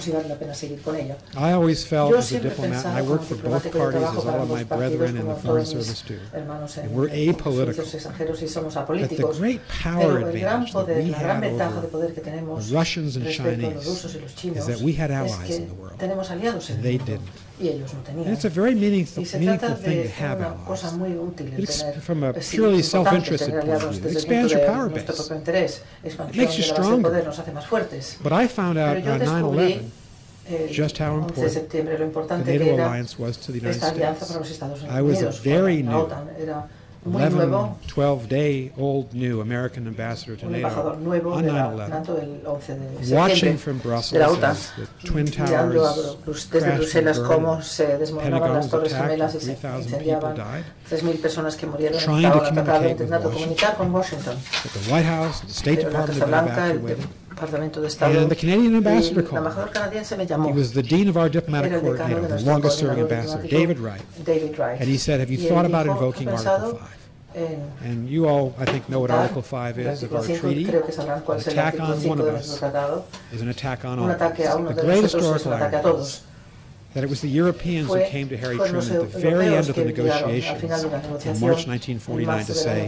I 1.38 1.52
always 1.52 1.86
felt 1.86 2.16
as 2.16 2.32
a 2.32 2.40
diplomat, 2.40 2.84
and 2.84 2.98
I 2.98 3.04
work 3.04 3.22
for 3.22 3.36
both 3.36 3.72
parties 3.72 4.02
as 4.02 4.26
all 4.26 4.42
of 4.42 4.50
my 4.50 4.64
brethren 4.64 5.18
in 5.18 5.28
the 5.28 5.36
Foreign 5.36 5.68
Service 5.68 6.02
do, 6.02 6.20
and 6.34 6.50
we're 6.92 7.10
apolitical, 7.10 7.86
that 9.02 9.10
the 9.12 9.34
great 9.38 9.68
power 9.68 10.18
advantage 10.18 10.74
that 10.74 10.88
we 10.88 11.12
have 11.12 11.44
over 11.44 11.82
the 11.82 12.74
Russians 12.74 13.18
and 13.18 13.32
Chinese 13.32 13.86
is 14.44 14.66
that 14.66 14.80
we 14.80 14.94
had 14.94 15.12
allies 15.12 15.58
in 15.58 15.68
the 15.68 15.76
world, 15.76 16.02
and 16.02 16.82
they 16.84 16.98
didn't. 16.98 17.30
Y 17.60 17.70
ellos 17.70 17.94
no 17.94 18.02
tenían. 18.02 18.34
It's 18.34 18.46
a 18.46 18.50
very 18.50 18.76
meaningful, 18.76 19.24
y 19.24 19.26
se 19.26 19.40
trata 19.40 19.76
de 19.76 20.12
una 20.38 20.56
cosa 20.66 20.92
muy 20.92 21.16
útil 21.16 21.54
el 21.58 21.66
tener, 21.66 22.02
from 22.02 22.24
a 22.24 22.34
purely 22.34 22.84
self-interested 22.84 23.62
point 23.62 23.82
of 23.82 23.92
view. 23.92 24.10
It 24.10 24.16
expands 24.16 24.52
your 24.52 24.66
power 24.66 24.90
base. 24.90 25.82
It 26.04 26.18
makes 26.36 26.58
you 26.58 26.64
stronger. 26.64 27.24
Nos 27.24 27.40
hace 27.40 27.52
más 27.52 27.66
fuertes. 27.66 28.18
But 28.22 28.34
I 28.34 28.48
found 28.48 28.78
out 28.78 28.98
on 28.98 29.20
9/11 29.22 29.92
just 30.70 30.98
how 31.00 31.18
important 31.18 32.46
the 32.46 32.58
NATO 32.58 32.76
alliance 32.76 33.18
was 33.18 33.38
to 33.38 33.52
the 33.52 33.60
United 33.60 33.82
States. 33.82 34.32
I 34.90 35.02
was 35.02 35.40
very 35.40 35.82
new. 35.82 36.10
11, 37.06 37.52
12-day-old 37.88 39.14
new 39.14 39.40
American 39.42 39.86
ambassador 39.88 40.36
to 40.36 40.48
NATO 40.50 40.90
on 40.92 41.46
9 41.46 41.72
11. 41.74 42.44
Watching 43.12 43.58
from 43.58 43.78
de 43.78 43.84
Brussels 43.84 44.20
la 44.20 44.28
OTAN, 44.28 44.44
as 44.50 44.72
the 44.72 44.88
Twin 45.08 45.28
Towers 45.28 46.16
crashed 46.52 46.96
and 46.96 47.14
burned, 47.16 47.54
attacked, 48.86 49.38
3,000 49.38 50.00
people 50.00 50.34
died. 50.36 50.66
Trying 50.88 52.32
to 52.32 52.52
communicate 52.52 53.80
with 53.80 53.90
Washington. 53.90 54.38
that 54.64 54.72
the 54.74 54.92
White 54.92 55.06
House, 55.06 55.42
the 55.42 55.50
State 55.54 55.80
Department 55.82 56.20
had 56.20 56.30
evacuated, 56.30 57.08
de 57.36 58.22
and 58.22 58.32
the 58.32 58.36
Canadian 58.36 58.76
ambassador 58.78 59.22
called. 59.22 59.44
me. 60.40 60.48
He 60.48 60.54
was 60.54 60.74
the 60.74 60.82
dean 60.84 61.08
of 61.08 61.18
our 61.18 61.30
diplomatic 61.30 61.72
corps 61.82 61.98
coordinator, 61.98 62.28
the 62.28 62.40
longest 62.44 62.80
serving 62.80 63.04
ambassador, 63.04 63.46
David 63.48 63.78
Wright. 63.80 64.02
David 64.24 64.58
Wright. 64.58 64.80
And 64.80 64.90
he 64.90 64.98
said, 64.98 65.20
have 65.20 65.30
you 65.30 65.38
thought 65.38 65.66
about 65.66 65.86
invoking 65.88 66.30
Article 66.30 66.78
5? 66.78 66.95
And 67.36 68.10
you 68.10 68.28
all, 68.28 68.56
I 68.58 68.66
think, 68.66 68.88
know 68.90 69.00
what 69.02 69.12
Article 69.12 69.42
5 69.42 69.80
is 69.80 70.04
of 70.04 70.16
our 70.16 70.24
treaty. 70.26 70.66
An 70.66 70.76
attack 70.76 71.80
on 71.80 72.04
one 72.04 72.20
of 72.20 72.28
us 72.28 72.62
is 73.32 73.42
an 73.42 73.50
attack 73.50 73.86
on 73.86 74.00
all 74.00 74.10
of 74.10 74.22
us. 74.22 74.38
The 74.38 74.82
great 74.82 75.04
historical 75.04 75.54
irony 75.54 76.06
that 76.96 77.04
it 77.04 77.10
was 77.10 77.20
the 77.20 77.28
Europeans 77.28 77.90
who 77.90 78.02
came 78.06 78.30
to 78.30 78.38
Harry 78.38 78.56
Truman 78.56 78.90
at 78.90 79.12
the 79.12 79.20
very 79.20 79.48
end 79.48 79.68
of 79.68 79.76
the 79.76 79.84
negotiations 79.84 80.84
in 81.26 81.42
March 81.42 81.68
1949 81.68 82.46
to 82.46 82.54
say, 82.54 82.88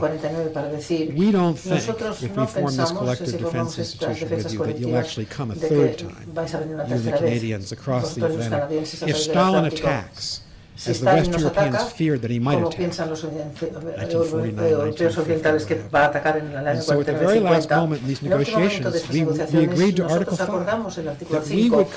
we 1.11 1.29
don't 1.29 1.59
think 1.59 1.89
if 2.23 2.37
we 2.37 2.45
form 2.45 2.77
this 2.77 2.91
collective 2.91 3.37
defense 3.37 3.77
institution 3.77 4.29
with 4.29 4.53
you 4.53 4.59
that 4.59 4.79
you'll 4.79 4.95
actually 4.95 5.25
come 5.25 5.51
a 5.51 5.55
third 5.55 5.97
time, 5.97 6.25
you 6.25 6.39
and 6.39 7.03
the 7.03 7.17
Canadians 7.17 7.73
across 7.73 8.15
the 8.15 8.25
Atlantic. 8.25 8.71
If 9.09 9.17
Stalin 9.17 9.65
attacks, 9.65 10.39
si 10.77 10.91
Stalin 10.91 11.31
nos 11.31 11.43
ataca, 11.43 11.79
feared 11.79 12.21
that 12.21 12.29
he 12.29 12.39
might 12.39 12.55
como 12.55 12.69
piensan 12.69 13.09
los 13.09 13.23
europeos 13.23 14.33
eh, 14.33 14.95
eh, 14.99 15.07
occidentales 15.07 15.65
que 15.65 15.81
va 15.93 16.03
a 16.03 16.05
atacar 16.05 16.37
en 16.37 16.51
el 16.51 16.67
año 16.67 16.81
49-50, 16.81 17.97
en 17.97 18.31
el 18.31 18.51
momento 18.51 18.91
de 18.91 18.97
estas 18.97 19.13
negociaciones 19.15 19.97
nosotros 19.97 20.39
acordamos 20.41 20.97
el 20.99 21.09
artículo 21.09 21.41
5 21.43 21.87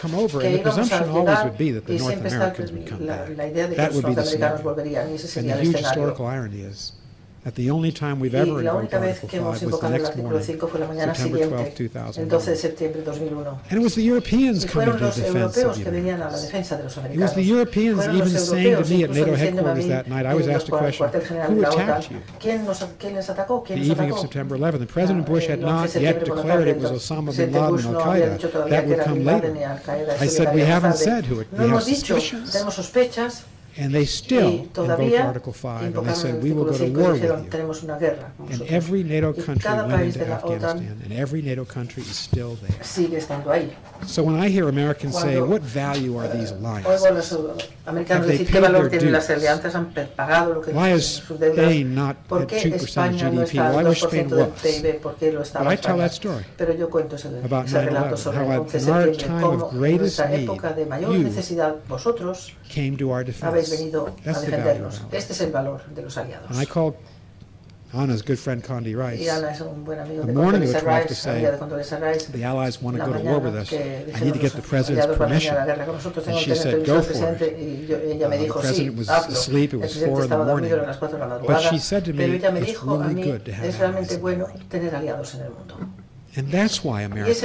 que 0.40 0.50
íbamos 0.50 0.92
a 0.92 1.04
llegar 1.04 1.54
y 1.58 1.98
siempre 1.98 2.28
está 2.28 2.54
la, 3.00 3.28
la 3.28 3.46
idea 3.46 3.68
de 3.68 3.76
que 3.76 3.86
los 3.86 4.02
norteamericanos 4.02 4.62
volverían 4.62 5.10
y 5.10 5.14
ese 5.14 5.28
sería 5.28 5.60
el 5.60 5.74
escenario. 5.74 6.14
That 7.42 7.54
the 7.54 7.70
only 7.70 7.90
time 7.90 8.20
we've 8.20 8.34
ever 8.34 8.60
invoked 8.60 8.64
la 8.64 8.74
única 8.74 8.98
vez 8.98 9.18
que 9.20 9.40
5 9.40 10.68
fue 10.68 10.78
la 10.78 10.86
mañana 10.86 11.14
siguiente, 11.14 11.72
el 12.18 12.28
12 12.28 12.54
2001. 13.02 13.58
And 13.70 13.80
it 13.80 13.82
was 13.82 13.94
the 13.94 14.02
Europeans 14.02 14.66
coming 14.66 14.92
to 14.92 14.98
los 14.98 15.16
europeos 15.16 15.78
que 15.78 15.90
venían. 15.90 16.20
It 16.20 17.18
was 17.18 17.34
the 17.34 17.42
Europeans 17.42 18.06
even 18.08 18.28
saying 18.28 18.82
to 18.82 18.90
me 18.90 19.04
at 19.04 19.10
NATO 19.10 19.34
headquarters 19.34 19.86
that 19.88 20.06
night, 20.06 20.26
I 20.26 20.34
was 20.34 20.48
asked 20.48 20.68
a 20.68 20.72
question, 20.72 21.08
who 21.08 21.62
attacked 21.64 22.10
you? 22.10 22.20
The 22.40 23.74
evening 23.74 24.10
of 24.12 24.18
September 24.18 24.56
11, 24.56 24.80
the 24.80 24.86
President 24.86 25.24
Bush 25.24 25.46
had 25.46 25.60
not 25.60 25.94
yet 25.94 26.22
declared 26.22 26.68
it 26.68 26.76
was 26.76 26.90
Osama 26.90 27.34
bin 27.34 27.52
Laden 27.52 27.86
and 27.86 27.96
Al-Qaeda. 27.96 28.68
That 28.68 28.86
would 28.86 29.00
come 29.00 29.24
later. 29.24 29.56
I 30.20 30.26
said, 30.26 30.54
we 30.54 30.60
haven't 30.60 30.96
said 30.96 31.24
who 31.24 31.40
it 31.40 31.50
was. 31.50 31.58
No 31.58 31.66
hemos 31.68 31.86
dicho, 31.86 32.18
tenemos 32.18 32.74
sospechas. 32.74 33.44
And 33.76 33.94
they 33.94 34.04
still 34.04 34.50
invoked 34.84 35.12
Article 35.26 35.52
5 35.52 35.82
and 36.00 36.06
they 36.08 36.14
said, 36.14 36.42
we 36.42 36.52
will 36.52 36.64
go 36.64 36.72
to 36.78 36.84
war 37.00 37.12
with 37.12 37.22
you. 37.22 37.50
And 38.50 38.62
every 38.70 39.02
NATO 39.04 39.32
country 39.32 39.62
went 39.88 39.92
into 40.06 40.18
Afghanistan 40.58 41.00
and 41.04 41.12
every 41.12 41.42
NATO 41.42 41.64
country 41.64 42.02
is 42.02 42.16
still 42.16 42.56
there. 42.62 42.82
So 44.06 44.22
when 44.24 44.36
I 44.36 44.48
hear 44.48 44.68
Americans 44.68 45.14
say, 45.18 45.40
what 45.48 45.62
value 45.62 46.16
are 46.18 46.26
these 46.28 46.50
alliances? 46.50 47.02
Have 48.10 48.26
they 48.26 48.38
paid 48.44 48.62
their 48.72 48.90
dues? 49.12 49.26
Why 50.74 50.88
is. 50.92 51.20
Spain 51.70 51.94
not 51.94 52.16
at 52.42 52.48
2% 52.72 52.74
of 52.74 53.20
GDP? 53.50 53.54
Why 53.74 53.82
was 53.88 53.98
Spain 54.10 54.28
worse? 54.50 54.62
But 55.52 55.66
I 55.66 55.76
tell 55.76 55.96
that 55.98 56.12
story 56.12 56.44
about 57.44 57.66
9/11, 57.90 58.10
how 58.34 58.46
at- 58.52 58.70
our 58.88 59.04
time 59.28 59.42
of 59.44 59.60
greatest 59.70 60.18
need, 60.38 60.46
you 61.12 61.24
came 62.68 62.96
to 62.96 63.10
our 63.10 63.24
defense 63.24 63.59
venido 63.68 64.14
a 64.24 64.32
defendernos. 64.32 65.02
Este 65.12 65.32
es 65.32 65.40
el 65.40 65.50
valor 65.50 65.84
de 65.86 66.02
los 66.02 66.16
aliados. 66.16 66.50
And 66.50 66.60
I 66.60 66.66
called 66.66 66.94
Anna's 67.92 68.22
good 68.22 68.38
friend 68.38 68.62
Condi 68.62 68.94
Rice. 68.94 69.20
Y 69.20 69.28
Ana 69.28 69.50
es 69.50 69.60
un 69.60 69.84
buen 69.84 69.98
amigo 69.98 70.22
de 70.22 70.32
Condoleezza 70.32 70.78
Rice, 70.78 71.28
amiga 71.28 71.50
de 71.50 71.58
Condoleezza 71.58 71.98
Rice. 71.98 72.30
The 72.30 72.44
Allies 72.44 72.80
want 72.80 72.96
to 72.96 73.04
go 73.04 73.12
to 73.12 73.18
war 73.18 73.40
with 73.40 73.56
us. 73.56 73.72
I 73.72 74.20
need 74.24 74.34
to 74.34 74.38
get 74.38 74.52
the 74.52 74.62
president's 74.62 75.16
permission. 75.16 75.56
And 75.56 76.38
she 76.38 76.54
said, 76.54 76.86
go 76.86 77.02
for 77.02 77.14
it. 77.14 77.90
Uh, 77.90 78.28
the 78.28 78.48
president 78.48 78.96
was 78.96 79.08
asleep. 79.08 79.74
It 79.74 79.78
was 79.78 80.00
four 80.00 80.22
in 80.22 80.30
the 80.30 80.44
morning. 80.44 80.70
But 81.46 81.60
she 81.62 81.78
said 81.78 82.04
to 82.04 82.12
me, 82.12 82.24
it's 82.36 82.80
really 82.82 83.14
good 83.14 83.44
to 83.44 83.52
have 83.52 83.82
allies 83.82 85.34
in 85.34 85.40
the 85.40 85.50
world. 85.50 85.72
And 86.36 86.48
that's 86.50 86.84
why 86.84 87.02
Americans 87.02 87.42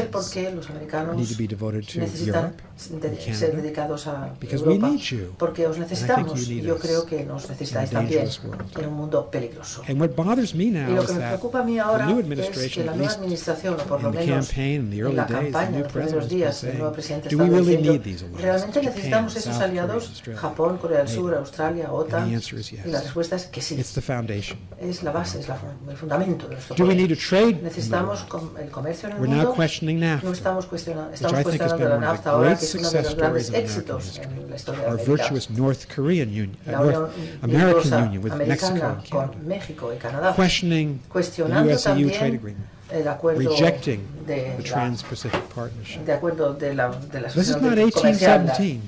need 1.15 1.27
to 1.27 1.37
be 1.37 1.47
devoted 1.47 1.87
to 1.87 2.05
Europe 2.23 2.61
ser 2.77 3.55
dedicados 3.55 4.05
a 4.07 4.33
Europa, 4.51 4.91
porque 5.37 5.65
os 5.65 5.77
necesitamos. 5.77 6.47
Yo 6.47 6.77
creo 6.77 7.05
que 7.05 7.23
nos 7.23 7.49
necesitáis 7.49 7.89
también 7.89 8.27
en 8.77 8.85
un 8.87 8.93
mundo 8.93 9.29
peligroso. 9.31 9.81
y 9.87 9.93
lo 9.93 10.09
que 11.05 11.13
me 11.13 11.19
preocupa 11.19 11.59
a 11.59 11.63
mí 11.63 11.79
ahora 11.79 12.09
es 12.09 12.69
que 12.69 12.83
la 12.83 12.95
nueva 12.95 13.13
administración, 13.13 13.75
o 13.75 13.83
por 13.83 14.03
lo 14.03 14.11
menos 14.11 14.51
en 14.57 15.15
la 15.15 15.25
campaña, 15.25 15.77
en 15.77 15.83
los 15.83 15.91
primeros 15.91 16.29
días, 16.29 16.63
el 16.63 16.77
nuevo 16.77 16.93
presidente 16.93 17.29
está 17.29 17.43
diciendo, 17.43 18.37
¿realmente 18.39 18.81
necesitamos 18.81 19.35
esos 19.35 19.57
aliados? 19.57 20.23
Japón, 20.35 20.77
Corea 20.77 20.99
del 20.99 21.07
Sur, 21.07 21.33
Australia, 21.35 21.91
OTAN. 21.91 22.29
Y 22.29 22.89
la 22.89 23.01
respuesta 23.01 23.35
es 23.37 23.45
que 23.47 23.61
sí. 23.61 23.75
Es 23.79 25.03
la 25.03 25.11
base, 25.11 25.39
es 25.39 25.47
la, 25.47 25.57
el 25.89 25.97
fundamento 25.97 26.47
de 26.47 26.55
nuestro 26.55 26.75
poder. 26.75 27.63
Necesitamos 27.63 28.25
el 28.59 28.69
comercio 28.75 29.09
en 29.09 29.15
el 29.15 29.21
mundo. 29.21 29.55
No 30.23 30.31
estamos 30.31 30.65
cuestionando, 30.65 31.13
estamos 31.13 31.41
cuestionando 31.43 31.89
la 31.89 31.97
NAFTA 31.97 32.29
ahora, 32.29 32.55
que 32.55 32.65
es 32.65 32.75
uno 32.75 32.91
de 32.91 33.01
los 33.01 33.15
grandes 33.15 33.53
éxitos 33.53 34.19
en 34.19 34.49
la 34.49 34.55
historia 34.55 34.85
our 34.87 34.97
virtuous 34.97 35.49
North 35.49 35.87
Korean 35.87 36.29
Union, 36.29 36.57
uh, 36.67 36.71
North 36.71 37.13
American 37.41 37.93
Union 38.07 38.23
with 38.23 38.35
Mexico 38.35 38.85
and 38.85 39.03
Canada, 39.03 39.33
México 39.43 39.93
y 39.93 39.97
Canadá, 39.97 40.33
questioning 40.35 40.99
the 41.11 41.43
US-EU 41.73 42.09
trade 42.09 42.35
agreement, 42.35 42.67
rejecting 43.23 44.05
the 44.27 44.61
Trans-Pacific 44.63 45.49
Partnership. 45.49 46.05
De 46.05 46.13
acuerdo 46.13 46.53
de 46.53 46.73
la, 46.73 46.89
de 46.89 47.21
la 47.21 47.29
this 47.29 47.49
is 47.49 47.55
not 47.61 47.77
1817 47.77 48.81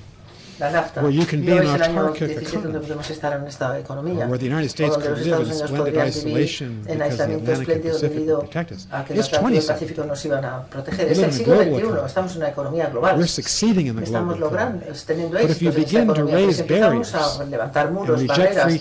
la 0.59 0.71
NAFTA. 0.71 1.01
Where 1.01 1.11
you 1.11 1.25
can 1.25 1.45
be 1.45 1.55
no 1.55 1.61
es 1.61 1.73
el 1.75 1.81
año 1.83 2.13
17 2.13 2.61
donde 2.61 2.79
podemos 2.79 3.09
estar 3.09 3.33
en 3.33 3.47
esta 3.47 3.79
economía. 3.79 4.25
Or 4.25 4.31
where 4.31 4.39
the 4.39 4.47
United 4.47 4.69
States 4.69 4.95
could 4.95 5.17
live 5.19 5.41
in 5.41 5.53
splendid 5.53 6.07
isolation 6.07 6.83
en 6.87 6.97
because 6.97 7.17
the 7.17 7.23
Atlantic 7.23 7.69
and 7.69 7.83
Pacific 7.83 8.27
would 8.27 8.39
protect 8.41 8.71
us. 8.71 8.87
A 8.91 9.05
que 9.05 9.13
el 9.13 9.19
Atlántico 9.21 9.49
y 9.49 9.57
el 9.57 9.65
Pacífico 9.65 10.03
nos 10.05 10.25
iban 10.25 10.45
a 10.45 10.63
proteger. 10.65 11.11
Es 11.11 11.19
el 11.19 11.33
siglo 11.33 11.61
XXI, 11.61 12.05
estamos 12.05 12.31
en 12.31 12.37
una 12.37 12.49
economía 12.49 12.89
global. 12.89 13.17
We're 13.17 13.27
succeeding 13.27 13.87
in 13.87 13.95
the 13.95 14.03
estamos 14.03 14.39
logrando, 14.39 14.85
teniendo 15.05 15.37
éxito 15.37 15.71
en 15.71 15.83
esta 15.83 16.01
economía. 16.01 16.53
Si 16.53 16.61
empezamos 16.61 17.13
a 17.13 17.43
levantar 17.45 17.91
muros, 17.91 18.25
barreras 18.25 18.73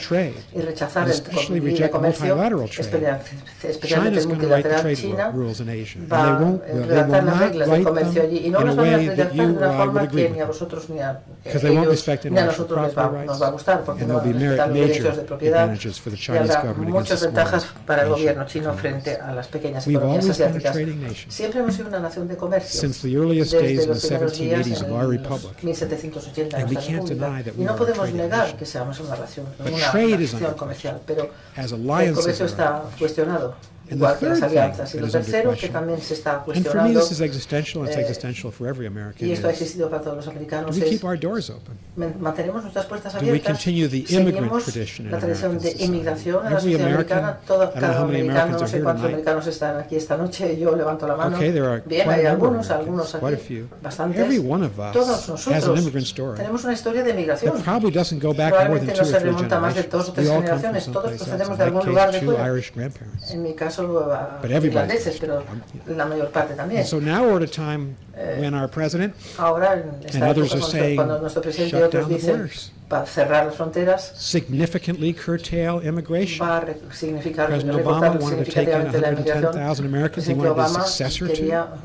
y 0.54 0.60
rechazar 0.60 1.08
el 1.10 1.54
libre 1.54 1.90
comercio, 1.90 2.64
especialmente 3.62 4.20
el 4.20 4.28
multilateral, 4.28 4.96
China 4.96 5.32
va 6.12 6.36
a 6.36 6.38
redactar 6.38 7.24
las 7.24 7.38
reglas 7.38 7.70
de 7.70 7.82
comercio 7.82 8.22
allí 8.22 8.46
y 8.46 8.50
no 8.50 8.60
las 8.60 8.76
van 8.76 8.86
a 8.86 8.96
redactar 8.96 9.32
de 9.32 9.46
una 9.46 9.72
forma 9.72 10.08
que 10.08 10.30
ni 10.30 10.40
a 10.40 10.46
vosotros 10.46 10.88
ni 10.90 11.00
a 11.00 11.20
ellos 11.66 12.08
ni 12.30 12.38
a 12.38 12.46
nosotros 12.46 12.86
les 12.86 12.96
va, 12.96 13.24
nos 13.24 13.42
va 13.42 13.46
a 13.48 13.50
gustar 13.50 13.82
porque 13.84 14.04
no 14.04 14.20
respetan 14.20 14.68
los 14.68 14.78
derechos 14.78 15.16
de 15.16 15.22
propiedad 15.22 15.74
y 15.74 16.38
habrá 16.38 16.72
muchas 16.74 17.22
ventajas 17.22 17.66
para 17.86 18.02
el 18.02 18.08
gobierno 18.10 18.46
chino 18.46 18.72
frente 18.74 19.16
a 19.16 19.32
las 19.32 19.48
pequeñas 19.48 19.86
economías 19.86 20.28
asiáticas. 20.28 20.76
Siempre 21.28 21.60
hemos 21.60 21.74
sido 21.74 21.88
una 21.88 22.00
nación 22.00 22.28
de 22.28 22.36
comercio. 22.36 22.88
Desde 22.88 23.86
los 23.86 24.04
primeros 24.04 24.38
días 24.38 24.66
en 24.66 25.66
1780 25.66 26.60
en 26.60 26.66
nuestra 26.66 26.96
república. 26.96 27.52
y 27.58 27.64
no 27.64 27.76
podemos 27.76 28.12
negar 28.12 28.56
que 28.56 28.66
seamos 28.66 29.00
una 29.00 29.16
nación, 29.16 29.46
una 29.58 29.70
nación 29.70 30.54
comercial, 30.56 31.00
pero 31.06 31.30
el 31.56 32.14
comercio 32.14 32.46
está 32.46 32.82
cuestionado 32.98 33.54
And 33.88 34.00
the 34.00 34.06
third 34.14 34.40
thing 34.40 34.58
under 34.58 34.76
question, 35.42 35.74
and 36.54 36.66
for 36.66 36.82
me 36.82 36.92
this 36.94 37.10
is 37.12 37.20
existential, 37.22 37.84
it's 37.84 37.96
existential 37.96 38.50
for 38.50 38.66
every 38.66 38.86
American, 38.86 39.28
is 39.30 39.40
do 39.40 40.80
we 40.80 40.90
keep 40.90 41.04
our 41.04 41.16
doors 41.16 41.50
open? 41.50 41.78
Do 41.96 43.32
we 43.32 43.38
continue 43.40 43.86
the 43.88 44.00
immigrant 44.10 44.52
tradition 44.64 45.06
in 45.06 45.12
American 45.14 45.58
Every 46.56 46.74
American, 46.74 47.18
I 47.24 47.36
don't 47.80 47.80
know 47.80 47.92
how 47.92 48.06
many 48.06 48.20
Americans 48.28 48.62
are 48.62 48.68
here 48.68 48.84
tonight. 48.84 49.24
Okay, 51.36 51.50
there 51.50 51.68
are 51.70 51.80
quite 51.80 52.20
a 52.20 52.22
number 52.24 52.46
of 52.58 52.66
quite 53.20 53.34
a 53.34 53.36
few. 53.36 53.68
Every 54.14 54.38
one 54.38 54.62
of 54.62 54.80
us 54.80 54.94
has 55.46 55.66
an 55.68 55.76
immigrant 55.78 56.06
story 56.06 56.38
that 56.38 57.62
probably 57.64 57.90
doesn't 57.90 58.18
go 58.18 58.32
back 58.34 58.52
more 58.68 58.78
than 58.78 58.88
two 58.94 59.02
or 59.02 59.20
three 59.20 59.30
generations. 59.36 60.16
We 60.16 60.28
all 60.28 60.42
come 60.42 60.60
from 60.60 60.80
someplace 60.80 61.20
else. 61.28 61.58
In 61.60 61.74
my 61.74 61.80
case, 62.12 62.20
two. 62.20 62.26
Irish 62.36 62.70
grandparents 62.70 63.30
solo 63.76 64.12
a 64.12 64.40
irlandeses, 64.42 65.18
pero 65.20 65.44
la 65.86 66.06
mayor 66.06 66.30
parte 66.30 66.54
también. 66.54 66.84
So 66.84 66.98
now 66.98 67.24
we're 67.24 67.36
at 67.36 67.42
a 67.42 67.46
time 67.46 67.96
eh, 68.14 68.40
when 68.40 68.54
our 68.54 68.68
president 68.68 69.14
ahora 69.38 69.74
en 69.74 70.14
and 70.14 70.24
others 70.24 70.54
are 70.54 70.62
saying, 70.62 70.96
cuando 70.96 71.20
nuestro 71.20 71.42
presidente 71.42 71.76
y 71.76 71.82
otros 71.82 72.08
dicen 72.08 72.50
para 72.88 73.06
cerrar 73.06 73.46
las 73.46 73.56
fronteras, 73.56 74.12
significantly 74.16 75.12
curtail 75.12 75.80
immigration. 75.82 76.46
Va 76.46 76.58
a 76.58 76.94
significar 76.94 77.48
President 77.48 77.78
Obama 77.78 78.20
wanted 78.20 78.44
to 78.44 78.50
take 78.50 78.68
in 78.68 78.84
110,000 78.84 79.86
Americans. 79.86 80.26
He 80.26 80.34
wanted 80.34 80.58
a 80.58 80.68
successor 80.68 81.28
to 81.28 81.78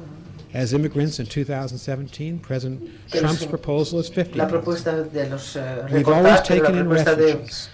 as 0.54 0.74
immigrants 0.74 1.20
in 1.20 1.26
2017. 1.26 2.40
President 2.40 2.90
Trump's 3.10 3.46
proposal 3.46 4.00
is 4.00 4.10
50. 4.10 4.38
La 4.38 4.48
propuesta 4.48 5.04
de 5.04 5.30
los 5.30 5.56
uh, 5.56 5.88
We've 5.92 6.08
always 6.08 6.42
taken 6.42 6.78
in 6.78 6.90
refugees. 6.90 7.70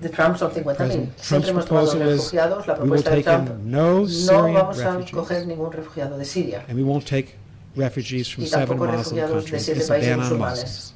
De 0.00 0.08
Trump 0.08 0.36
son 0.36 0.52
50.000. 0.52 1.10
Siempre 1.16 1.50
hemos 1.50 1.66
tomado 1.66 1.92
refugiados. 1.98 2.66
La 2.66 2.74
propuesta 2.74 3.10
de 3.10 3.22
Trump 3.22 3.50
no, 3.64 4.06
no 4.06 4.52
vamos 4.52 4.80
a 4.80 4.98
coger 5.12 5.46
ningún 5.46 5.72
refugiado 5.72 6.18
de 6.18 6.24
Siria. 6.24 6.64
And 6.68 6.76
we 6.78 6.84
won't 6.84 7.06
take 7.06 7.34
refugees 7.74 8.32
from 8.32 8.44
y 8.44 8.50
tampoco 8.50 8.86
refugiados 8.86 9.50
de 9.50 9.60
siete 9.60 9.84
países 9.86 10.16
musulmanes. 10.16 10.92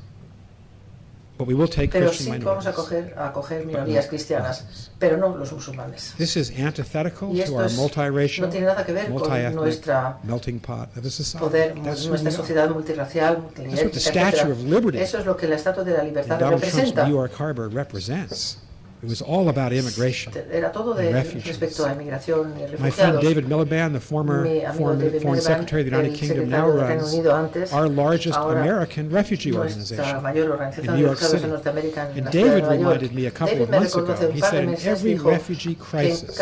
pero 1.91 2.13
sí 2.13 2.31
vamos 2.43 2.67
a 2.67 2.71
acoger, 2.71 3.15
a 3.17 3.29
acoger 3.29 3.65
minorías 3.65 4.07
cristianas, 4.07 4.91
pero 4.99 5.17
no 5.17 5.35
los 5.37 5.53
musulmanes. 5.53 6.15
This 6.19 6.37
is 6.37 6.51
antithetical 6.51 7.31
y 7.33 7.41
esto 7.41 7.57
to 7.57 8.01
our 8.01 8.13
multiracial, 8.13 8.47
no 8.47 8.49
tiene 8.51 8.67
nada 8.67 8.85
que 8.85 8.93
ver 8.93 9.11
con 9.11 9.55
nuestra 9.55 10.19
poder, 11.39 11.77
nuestra 11.79 12.31
sociedad 12.31 12.69
multiétnica, 12.69 13.39
Eso 15.01 15.19
es 15.19 15.27
lo 15.27 15.37
que 15.37 15.49
la 15.49 15.57
Estatua 15.57 15.85
de 15.85 15.93
la 15.93 16.03
Libertad 16.03 16.39
representa. 16.51 17.09
It 19.03 19.09
was 19.09 19.23
all 19.23 19.49
about 19.49 19.73
immigration 19.73 20.33
Era 20.53 20.71
todo 20.71 20.93
de 20.93 21.11
respecto 21.11 21.87
a 21.87 21.93
inmigración 21.95 22.53
y 22.59 22.67
refugiados. 22.67 22.81
My 22.81 22.91
friend 22.91 23.21
David 23.21 23.47
Miliband, 23.47 23.95
the 23.95 24.01
former, 24.01 24.45
former 24.75 25.03
David 25.03 25.23
Foreign 25.23 25.41
Secretary 25.41 25.81
of 25.83 25.91
the 25.91 25.97
United 25.97 26.15
Kingdom, 26.15 26.51
now 26.51 26.69
runs 26.69 27.15
antes, 27.15 27.73
our 27.73 27.89
largest 27.89 28.39
American 28.39 29.09
refugee 29.09 29.55
organization 29.55 30.27
in 30.27 30.95
New 30.95 31.03
York 31.03 31.19
City. 31.19 31.45
And 32.19 32.31
David 32.31 32.67
reminded 32.67 33.15
me 33.15 33.27
a 33.27 33.31
couple 33.31 33.57
David 33.57 33.75
of 33.75 33.81
months 33.81 33.97
ago, 33.97 34.31
he 34.31 34.41
said 34.41 34.69
in 34.69 34.77
every 34.83 35.15
refugee 35.15 35.75
crisis 35.75 36.37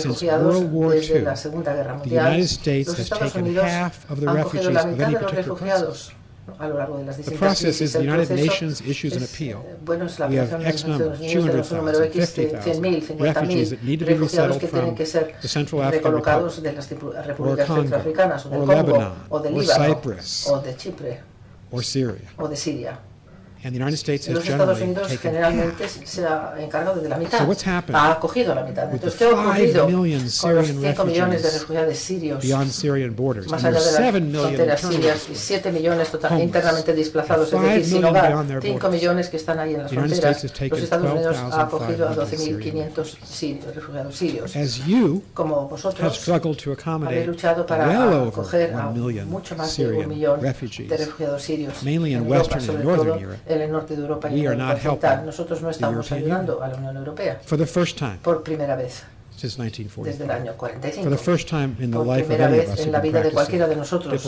since 0.00 0.22
World 0.22 0.72
War 0.72 0.94
II, 0.94 1.00
the 1.02 2.02
United 2.06 2.48
States 2.48 2.96
has 2.96 3.10
taken 3.10 3.54
half 3.54 4.10
of 4.10 4.20
the 4.20 4.32
refugees 4.32 4.68
of 4.68 4.98
any 4.98 5.14
particular 5.14 5.58
crisis 5.58 6.10
a 6.58 6.68
lo 6.68 6.76
largo 6.76 6.98
de 6.98 7.04
las 7.04 7.16
The 7.16 7.36
process 7.36 7.80
is 7.80 7.92
the 7.92 8.00
United 8.00 8.30
Nations 8.30 8.80
issues 8.80 9.16
an 9.16 9.22
appeal. 9.22 9.62
Bueno, 9.84 10.06
es 10.06 10.18
la 10.18 10.26
we 10.26 10.38
have 10.38 10.66
X 10.66 10.84
number, 10.86 11.16
200,000, 11.16 12.12
50,000 12.12 13.20
refugees 13.20 13.70
that 13.70 13.82
need 13.82 14.00
to 14.00 14.06
be 14.06 14.14
resettled 14.14 14.60
from 14.62 14.94
the 14.96 15.48
Central 15.48 15.82
African 15.82 16.14
Republic, 16.14 16.52
or 17.38 17.56
Congo, 17.64 17.98
or 18.50 18.66
Lebanon, 18.66 19.12
or 19.30 19.62
Cyprus, 19.64 20.48
or 21.70 21.82
Syria. 21.82 22.28
o 22.38 22.48
de 22.48 22.56
Siria. 22.56 22.98
And 23.64 23.72
the 23.72 23.78
United 23.78 23.96
States 23.96 24.26
has 24.28 24.34
Los 24.34 24.48
Estados 24.48 24.80
Unidos 24.80 25.18
generalmente 25.18 25.88
se 25.88 26.26
ha 26.26 26.54
encargado 26.58 27.00
de 27.00 27.08
la 27.08 27.16
mitad, 27.16 27.38
so 27.38 27.44
what's 27.44 27.64
ha 27.64 28.10
acogido 28.10 28.54
la 28.56 28.64
mitad. 28.64 28.92
Entonces, 28.92 29.16
¿qué 29.16 29.24
ha 29.24 29.28
ocurrido 29.28 29.84
con 29.86 30.56
los 30.56 30.66
5 30.66 31.04
millones 31.04 31.42
de 31.42 31.50
refugiados 31.50 31.96
sirios 31.96 32.44
más 32.44 33.64
allá 33.64 33.80
de 34.10 34.66
las 34.66 34.80
fronteras 34.80 34.80
sirias 34.80 35.28
y 35.30 35.34
7 35.36 35.70
millones 35.70 36.10
total, 36.10 36.40
internamente 36.40 36.92
desplazados, 36.92 37.52
es 37.52 37.62
decir, 37.62 37.84
sin 37.84 38.04
hogar, 38.04 38.44
5 38.60 38.90
millones 38.90 39.28
que 39.28 39.36
están 39.36 39.60
ahí 39.60 39.74
en 39.74 39.82
las 39.84 39.92
fronteras? 39.92 40.42
Los 40.42 40.80
Estados 40.80 41.12
Unidos 41.12 41.36
ha 41.36 41.62
acogido 41.62 42.08
a 42.08 42.16
12.500 42.16 43.74
refugiados 43.74 44.16
sirios. 44.16 44.52
Como 45.34 45.68
vosotros 45.68 46.28
habéis 46.86 47.26
luchado 47.26 47.64
para 47.64 48.24
acoger 48.26 48.74
a 48.74 48.90
mucho 49.24 49.54
más 49.54 49.76
de 49.76 49.86
un 49.86 50.08
millón 50.08 50.40
de 50.40 50.96
refugiados 50.96 51.42
sirios 51.42 51.74
en 51.84 52.06
Europa, 52.06 52.58
sobre 52.58 52.82
todo 52.82 53.18
en 53.54 53.62
el 53.62 53.72
norte 53.72 53.94
de 53.96 54.02
Europa 54.02 54.30
y 54.30 54.46
en 54.46 54.60
el. 54.60 55.24
Nosotros 55.24 55.62
no 55.62 55.70
estamos 55.70 56.10
ayudando 56.12 56.62
a 56.62 56.68
la 56.68 56.76
Unión 56.76 56.96
Europea 56.96 57.40
por 58.22 58.42
primera 58.42 58.76
vez. 58.76 59.04
Desde 60.04 60.24
el 60.24 60.30
año 60.30 60.52
45. 60.56 61.10
por 61.90 62.14
primera 62.14 62.48
vez 62.48 62.78
en 62.78 62.92
la 62.92 63.00
vida 63.00 63.22
de 63.22 63.30
cualquiera 63.32 63.66
de 63.66 63.74
nosotros, 63.74 64.22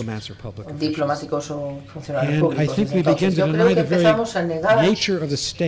diplomáticos 0.78 1.50
o 1.52 1.78
funcionarios 1.92 2.40
públicos. 2.40 2.78
Entonces, 2.78 3.37
yo 3.37 3.52
creo 3.52 3.68
que 3.68 3.80
empezamos 3.80 4.34
a 4.34 4.42
negar 4.42 4.84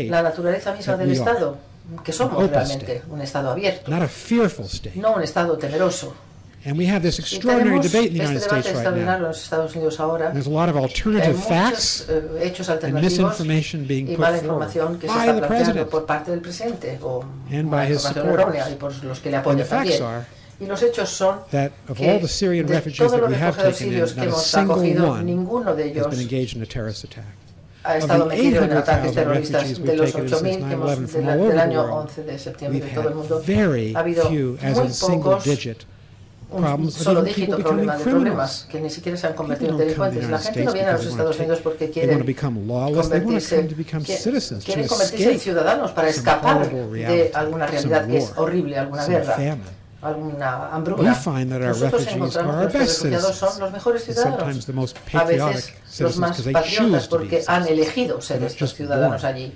la 0.08 0.22
naturaleza 0.22 0.74
misma 0.74 0.96
del 0.96 1.12
Estado, 1.12 1.58
que 2.02 2.12
somos 2.12 2.50
realmente 2.50 3.02
un 3.08 3.20
Estado 3.20 3.50
abierto, 3.50 3.88
no 4.96 5.14
un 5.14 5.22
Estado 5.22 5.56
temeroso. 5.58 6.14
And 6.66 6.76
we 6.76 6.86
have 6.86 7.00
this 7.00 7.20
extraordinary 7.20 7.80
debate 7.80 8.08
in 8.08 8.14
the 8.14 8.24
United 8.24 8.40
States 8.40 8.72
right 8.72 8.92
now. 8.92 9.18
There's 10.32 10.48
a 10.48 10.50
lot 10.50 10.68
of 10.68 10.76
alternative 10.76 11.42
facts 11.44 12.08
eh, 12.08 12.52
and 12.82 12.94
misinformation 12.94 13.84
being 13.84 14.08
put 14.16 14.40
forward 14.40 15.00
by 15.06 15.32
the 15.32 15.46
president 15.46 15.92
and 17.50 17.70
by 17.70 17.86
his 17.86 18.02
supporters. 18.02 18.56
And 19.24 19.60
the 19.60 19.64
facts 19.64 20.00
are 20.00 20.26
Y 20.58 20.66
los 20.66 20.82
hechos 20.82 21.08
son 21.08 21.40
that 21.50 21.70
of 21.86 22.00
all 22.00 22.18
the 22.18 22.26
Syrian 22.26 22.66
refugees 22.66 23.12
that 23.12 23.28
we 23.28 23.34
have 23.34 23.56
taken 23.56 23.92
in, 23.92 23.98
not 24.16 24.26
a 24.26 24.32
single 24.32 24.78
one 25.06 25.28
has 25.94 26.06
been 26.06 26.20
engaged 26.20 26.56
in 26.56 26.62
a 26.62 26.66
terrorist 26.66 27.04
attack. 27.04 27.36
ha 27.84 27.98
estado 27.98 28.26
metido 28.26 28.64
en 28.64 28.72
ataques 28.72 29.12
terroristas 29.14 29.78
de 29.78 29.96
los 29.96 30.14
8.000 30.14 30.66
que 30.66 30.74
hemos, 30.74 31.12
del 31.12 31.58
año 31.58 31.84
11 31.84 32.22
de 32.22 32.38
septiembre 32.38 32.80
de 32.80 32.90
todo 32.90 33.08
el 33.08 33.14
mundo. 33.14 33.42
Ha 33.94 34.00
habido 34.00 34.30
muy 34.30 34.88
pocos 34.98 35.44
un 36.50 36.90
solo 36.90 37.22
dígito 37.22 37.58
problema 37.58 37.96
de 37.96 38.04
problemas 38.04 38.66
que 38.70 38.80
ni 38.80 38.90
siquiera 38.90 39.16
se 39.18 39.26
han 39.26 39.34
convertido 39.34 39.72
en 39.72 39.78
delincuentes. 39.78 40.28
La 40.30 40.38
gente 40.38 40.64
no 40.64 40.72
viene 40.72 40.88
a 40.88 40.92
los 40.94 41.06
Estados 41.06 41.38
Unidos 41.38 41.60
porque 41.62 41.90
quiere 41.90 42.12
convertirse, 42.94 43.68
quieren 44.64 44.86
convertirse 44.86 45.32
en 45.32 45.40
ciudadanos 45.40 45.92
para 45.92 46.08
escapar 46.08 46.70
de 46.70 47.30
alguna 47.34 47.66
realidad 47.66 48.06
que 48.06 48.18
es 48.18 48.32
horrible, 48.36 48.78
alguna 48.78 49.06
guerra, 49.06 49.58
alguna 50.02 50.68
hambruna. 50.68 51.22
Nosotros 51.68 52.06
encontramos 52.08 52.56
que 52.56 52.64
los 52.64 52.72
refugiados 52.86 53.36
son 53.36 53.60
los 53.60 53.72
mejores 53.72 54.04
ciudadanos, 54.04 54.68
a 55.12 55.24
veces 55.24 55.74
los 55.98 56.16
más 56.18 56.40
patriotas 56.42 57.08
porque 57.08 57.42
han 57.46 57.66
elegido 57.68 58.20
ser 58.20 58.42
estos 58.44 58.74
ciudadanos 58.74 59.24
allí 59.24 59.52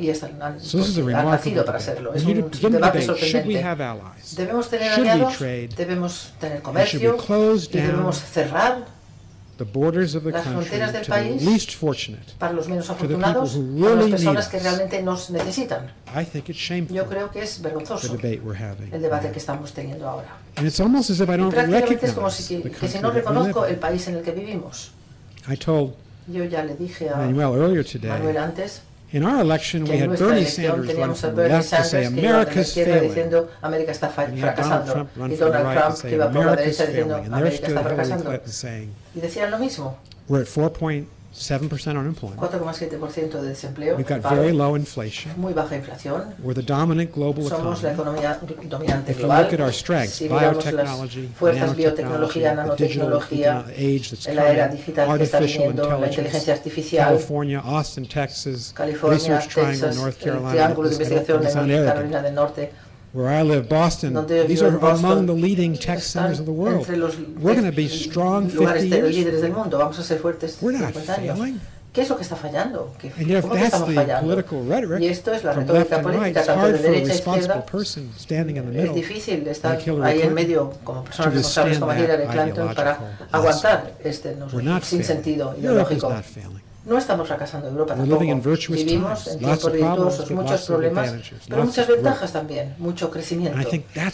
y 0.00 0.10
están, 0.10 0.42
han, 0.42 0.60
so 0.60 0.78
han 0.78 1.30
nacido 1.30 1.64
para 1.64 1.78
serlo. 1.78 2.14
Es 2.14 2.24
un 2.24 2.72
debate 2.72 3.02
sorprendente. 3.02 3.64
¿Debemos 4.36 4.68
tener 4.68 4.92
aliados? 4.92 5.38
¿Debemos 5.76 6.32
tener 6.40 6.62
comercio? 6.62 7.16
¿Y 7.70 7.76
debemos 7.76 8.16
cerrar 8.18 9.00
las 9.60 10.44
fronteras 10.44 10.92
del 10.92 11.06
país 11.06 11.76
para 12.38 12.52
los 12.52 12.68
menos 12.68 12.88
afortunados, 12.88 13.58
para 13.80 13.94
las 13.94 14.10
personas 14.10 14.48
que 14.48 14.58
realmente 14.58 15.02
nos 15.02 15.30
necesitan. 15.30 15.92
Yo 16.88 17.06
creo 17.06 17.30
que 17.30 17.42
es 17.42 17.60
vergonzoso 17.60 18.14
el 18.14 19.02
debate 19.02 19.30
que 19.30 19.38
estamos 19.38 19.72
teniendo 19.72 20.08
ahora. 20.08 20.38
Y 20.56 20.70
prácticamente 21.50 22.06
es 22.06 22.12
como 22.12 22.30
si, 22.30 22.62
que 22.62 22.88
si 22.88 22.98
no 23.00 23.10
reconozco 23.10 23.66
el 23.66 23.76
país 23.76 24.08
en 24.08 24.16
el 24.16 24.22
que 24.22 24.32
vivimos. 24.32 24.92
Yo 26.26 26.44
ya 26.44 26.64
le 26.64 26.76
dije 26.76 27.10
a 27.10 27.16
Manuel 27.16 28.36
antes 28.38 28.82
In 29.12 29.24
our 29.24 29.40
election, 29.40 29.84
we 29.84 29.96
had 29.98 30.16
Bernie 30.16 30.44
Sanders 30.44 30.94
running 30.94 31.16
from 31.16 31.34
the 31.34 31.48
left 31.48 31.70
to 31.70 31.82
say 31.82 32.04
America's 32.04 32.74
failing. 32.74 33.48
América 33.60 33.90
está 33.90 34.08
fracasando. 34.08 35.08
Y 35.28 35.34
Donald 35.36 35.76
Trump 35.76 36.00
que 36.02 36.14
iba 36.14 36.30
por 36.30 36.46
la 36.46 36.56
derecha 36.56 36.86
diciendo 36.86 37.16
América 37.16 37.66
está 37.66 37.82
fracasando. 37.82 38.40
Y 39.14 39.20
decían 39.20 39.50
lo 39.50 39.58
mismo. 39.58 39.98
We're 40.28 40.42
at 40.42 40.48
4.7% 41.32 41.96
unemployment. 41.96 42.40
4,7% 42.40 43.40
de 43.40 43.48
desempleo. 43.48 43.96
We've 43.96 44.06
got 44.06 44.20
very 44.20 44.52
low 44.52 44.74
inflation. 44.74 45.32
Muy 45.36 45.52
baja 45.52 45.76
inflación. 45.76 46.34
We're 46.42 46.54
the 46.54 46.62
dominant 46.62 47.12
global 47.12 47.44
Somos 47.48 47.82
la 47.82 47.92
economía 47.92 48.38
dominante 48.68 49.12
global. 49.12 49.12
If 49.12 49.20
you 49.20 49.28
look 49.28 49.52
at 49.52 49.60
our 49.60 49.72
strengths, 49.72 50.14
si 50.14 50.28
biotechnology, 50.28 51.28
fuerzas, 51.34 51.76
biotecnología, 51.76 52.54
nanotecnología, 52.54 53.64
age 53.68 54.10
that's 54.10 54.26
en 54.26 54.36
la 54.36 54.50
era 54.50 54.68
digital 54.68 55.16
que 55.16 55.24
está 55.24 55.40
viniendo, 55.40 55.98
la 55.98 56.08
inteligencia 56.08 56.54
artificial, 56.54 57.08
California, 57.08 57.60
Austin, 57.60 58.06
Texas, 58.06 58.72
California, 58.74 59.18
Research 59.18 59.48
Triangle, 59.48 59.80
Texas, 59.80 59.96
North 59.96 60.18
Carolina, 60.18 60.50
triángulo 60.50 60.88
de 60.88 60.94
investigación 60.94 61.46
en 61.46 61.84
Carolina 61.84 62.22
del 62.22 62.34
Norte, 62.34 62.72
where 63.12 63.28
I 63.28 63.42
live, 63.42 63.68
Boston, 63.68 64.26
these 64.26 64.62
are 64.62 64.76
among 64.78 65.26
the 65.26 65.34
eh, 65.34 65.36
leading 65.36 65.74
eh, 65.74 65.78
tech 65.78 66.00
centers 66.00 66.40
of 66.40 66.46
the 66.46 66.52
world. 66.52 66.86
We're 66.88 67.54
going 67.54 67.64
to 67.64 67.72
be 67.72 67.86
eh, 67.86 67.88
strong 67.88 68.48
50 68.48 68.88
years. 68.88 69.42
We're 70.62 70.78
not 70.78 70.94
failing. 70.94 71.60
¿Qué 71.92 72.02
es 72.02 72.08
lo 72.08 72.16
que 72.16 72.22
está 72.22 72.36
fallando? 72.36 72.94
¿Qué, 73.00 73.10
¿Cómo 73.40 73.54
que 73.54 73.64
estamos 73.64 73.92
fallando? 73.92 75.00
Y 75.00 75.06
esto 75.08 75.32
es 75.34 75.42
la 75.42 75.54
retórica 75.54 76.00
política, 76.00 76.44
tanto 76.44 76.66
de 76.68 76.78
derecha 76.78 77.12
a 77.12 77.16
izquierda. 77.16 77.64
Es 78.74 78.94
difícil 78.94 79.48
estar 79.48 79.76
ahí 80.04 80.22
en 80.22 80.32
medio 80.32 80.72
como 80.84 81.02
personas 81.02 81.34
responsables 81.34 81.78
como 81.80 81.92
Hillary 81.92 82.26
Clinton 82.28 82.74
para 82.76 83.16
aguantar 83.32 83.94
este 84.04 84.36
no, 84.36 84.80
sin 84.82 85.02
sentido 85.02 85.56
ideológico. 85.58 86.12
No 86.84 86.96
estamos 86.96 87.28
fracasando 87.28 87.68
Europa 87.68 87.94
tampoco. 87.94 88.20
Vivimos 88.20 89.26
en 89.26 89.38
tiempos 89.38 89.72
virtuosos, 89.72 90.30
muchos 90.30 90.66
problemas, 90.66 91.14
pero 91.48 91.64
muchas 91.64 91.86
ventajas 91.86 92.32
también, 92.32 92.74
mucho 92.78 93.10
crecimiento, 93.10 93.58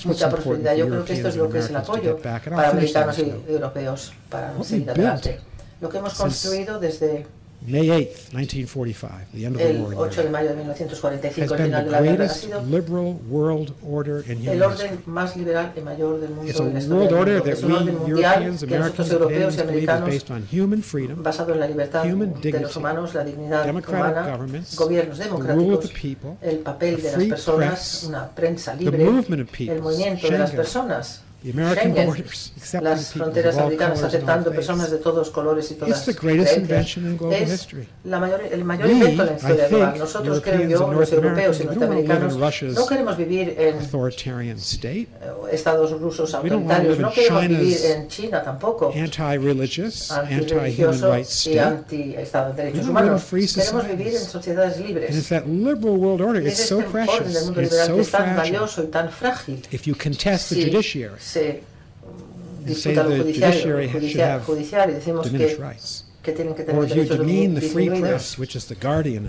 mucha 0.05 0.29
prosperidad. 0.29 0.75
Yo 0.75 0.89
creo 0.89 1.05
que 1.05 1.13
esto 1.13 1.29
es 1.29 1.37
lo 1.37 1.49
que 1.49 1.59
es 1.59 1.71
el 1.71 1.77
apoyo 1.77 2.19
para 2.19 2.71
americanos 2.71 3.19
y 3.19 3.33
europeos 3.49 4.13
para 4.29 4.53
seguir 4.63 4.91
adelante. 4.91 5.41
Lo 5.81 5.89
que 5.89 5.99
hemos 5.99 6.15
construido 6.15 6.81
desde 6.81 7.27
May 7.67 7.89
8th, 7.89 8.33
1945, 8.33 9.33
the 9.35 9.45
end 9.45 9.57
of 9.57 9.63
the 9.63 9.73
war. 9.81 9.93
El 9.93 9.99
8 9.99 10.23
de 10.23 10.31
mayo 10.31 10.49
de 10.51 10.55
1945, 10.55 11.55
el 11.55 11.65
final 11.65 11.85
de 11.85 11.91
la 11.91 12.01
guerra, 12.01 12.25
ha 12.27 12.29
sido 12.29 12.63
liberal 12.63 13.19
world 13.29 13.75
order 13.83 14.25
in 14.31 14.47
el 14.47 14.63
orden 14.63 15.03
más 15.07 15.37
liberal 15.37 15.73
y 15.77 15.81
mayor 15.81 16.21
del 16.21 16.31
mundo 16.31 16.53
en 16.53 16.75
la 16.75 16.79
historia 16.79 16.97
world 16.97 17.13
order 17.13 17.49
Es 17.49 17.63
un 17.65 17.73
orden 17.73 17.99
mundial 17.99 18.57
que 18.57 18.79
nosotros 18.79 19.11
europeos 19.11 19.57
y 19.57 19.61
americanos 19.61 20.25
basado 21.17 21.55
en 21.55 21.61
la 21.61 21.67
libertad 21.67 22.05
de 22.05 22.61
los 22.61 22.77
humanos, 22.77 23.15
la 23.15 23.25
dignidad 23.25 23.69
humana, 23.69 24.39
gobiernos 24.77 25.19
democráticos, 25.19 25.91
el 26.43 26.59
papel 26.59 27.03
de 27.03 27.13
las 27.13 27.25
personas, 27.25 28.05
una 28.05 28.29
prensa 28.29 28.75
libre, 28.75 29.05
el 29.05 29.83
movimiento 29.83 30.31
de 30.31 30.39
las 30.39 30.53
personas, 30.53 31.23
Schengen, 31.53 32.25
las 32.83 33.13
fronteras 33.13 33.57
americanas 33.59 34.03
aceptando 34.03 34.51
personas 34.51 34.91
de 34.91 34.99
todos 34.99 35.31
colores 35.31 35.71
y 35.71 35.75
todas 35.75 36.05
creencias. 36.17 36.97
Es 37.31 37.69
la 38.05 38.19
mayor, 38.19 38.43
el 38.51 38.65
mayor 38.65 38.91
invento 38.91 39.25
de 39.25 39.31
la 39.31 39.37
historia 39.37 39.69
global. 39.69 39.99
Nosotros, 39.99 40.41
creo 40.41 40.69
yo, 40.69 40.93
los 40.93 41.13
europeos 41.13 41.61
y 41.61 41.65
norteamericanos, 41.65 42.37
no 42.75 42.87
queremos 42.87 43.17
vivir 43.17 43.55
en 43.59 43.77
eh, 43.77 45.09
estados 45.53 46.01
rusos 46.01 46.35
autoritarios, 46.35 46.99
no 46.99 47.13
queremos 47.13 47.49
vivir 47.49 47.79
en 47.85 48.09
China 48.09 48.43
tampoco, 48.43 48.93
antirreligioso 50.11 51.17
y 51.47 51.59
anti-estado 51.59 52.53
de 52.53 52.63
derechos 52.65 52.89
humanos. 52.89 53.25
Queremos 53.25 53.87
vivir 53.89 54.15
en 54.15 54.25
sociedades 54.25 54.79
libres. 54.81 55.11
Y 55.11 55.19
es 56.49 56.61
este 56.61 56.75
orden 56.75 57.33
del 57.33 57.45
mundo 57.45 57.61
liberal 57.61 57.95
que 57.95 58.01
es 58.01 58.11
tan 58.11 58.37
valioso 58.37 58.83
y 58.83 58.87
tan 58.87 59.11
frágil. 59.11 59.63
Si 61.19 61.36
se 61.37 61.63
disputa 62.65 63.03
lo 63.05 63.17
judicial, 63.17 63.89
judicial, 63.93 64.41
judicial 64.43 64.91
y 64.91 64.93
decimos 64.95 65.31
que, 65.31 65.59
que 66.23 66.33
tienen 66.33 66.55
que 66.55 66.63
tener 66.65 66.87
derechos 66.87 67.27
disminuidos 67.27 68.37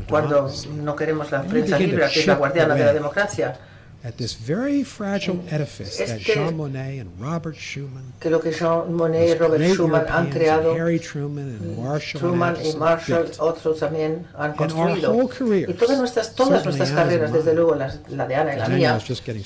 cuando 0.07 0.49
no 0.83 0.95
queremos 0.95 1.31
la 1.31 1.43
prensa 1.43 1.77
libre, 1.77 2.07
que 2.11 2.19
es 2.21 2.27
la 2.27 2.35
guardiana 2.35 2.75
de 2.75 2.85
la 2.85 2.93
democracia 2.93 3.59
at 4.03 4.17
this 4.17 4.33
very 4.33 4.83
fragile 4.83 5.43
edifice 5.49 5.99
es 5.99 6.09
that 6.09 6.19
Jean 6.19 6.55
Monnet 6.55 7.01
and 7.01 7.09
Robert 7.19 7.55
Schuman, 7.55 8.13
que 8.19 8.29
lo 8.29 8.39
que 8.39 8.51
Jean 8.51 8.93
Monnet 8.93 9.29
y 9.29 9.33
Robert 9.37 9.63
Schuman 9.63 10.05
han 10.07 10.29
creado, 10.29 10.73
Harry 10.73 10.99
Truman 10.99 11.49
and 11.49 11.77
mm, 11.77 11.83
Marshall, 11.83 12.21
Truman 12.21 12.55
y 12.63 12.75
Marshall, 12.75 13.31
otros 13.39 13.79
también 13.79 14.25
han 14.37 14.53
construido. 14.53 15.27
Careers, 15.27 15.69
y 15.69 15.73
todas 15.73 15.97
nuestras, 15.99 16.35
todas 16.35 16.63
nuestras 16.63 16.91
carreras, 16.91 17.33
desde 17.33 17.53
luego 17.53 17.75
las, 17.75 17.99
la 18.09 18.27
de 18.27 18.35
Ana 18.35 18.53
y 18.53 18.57
la 18.57 18.69
mía, 18.69 18.99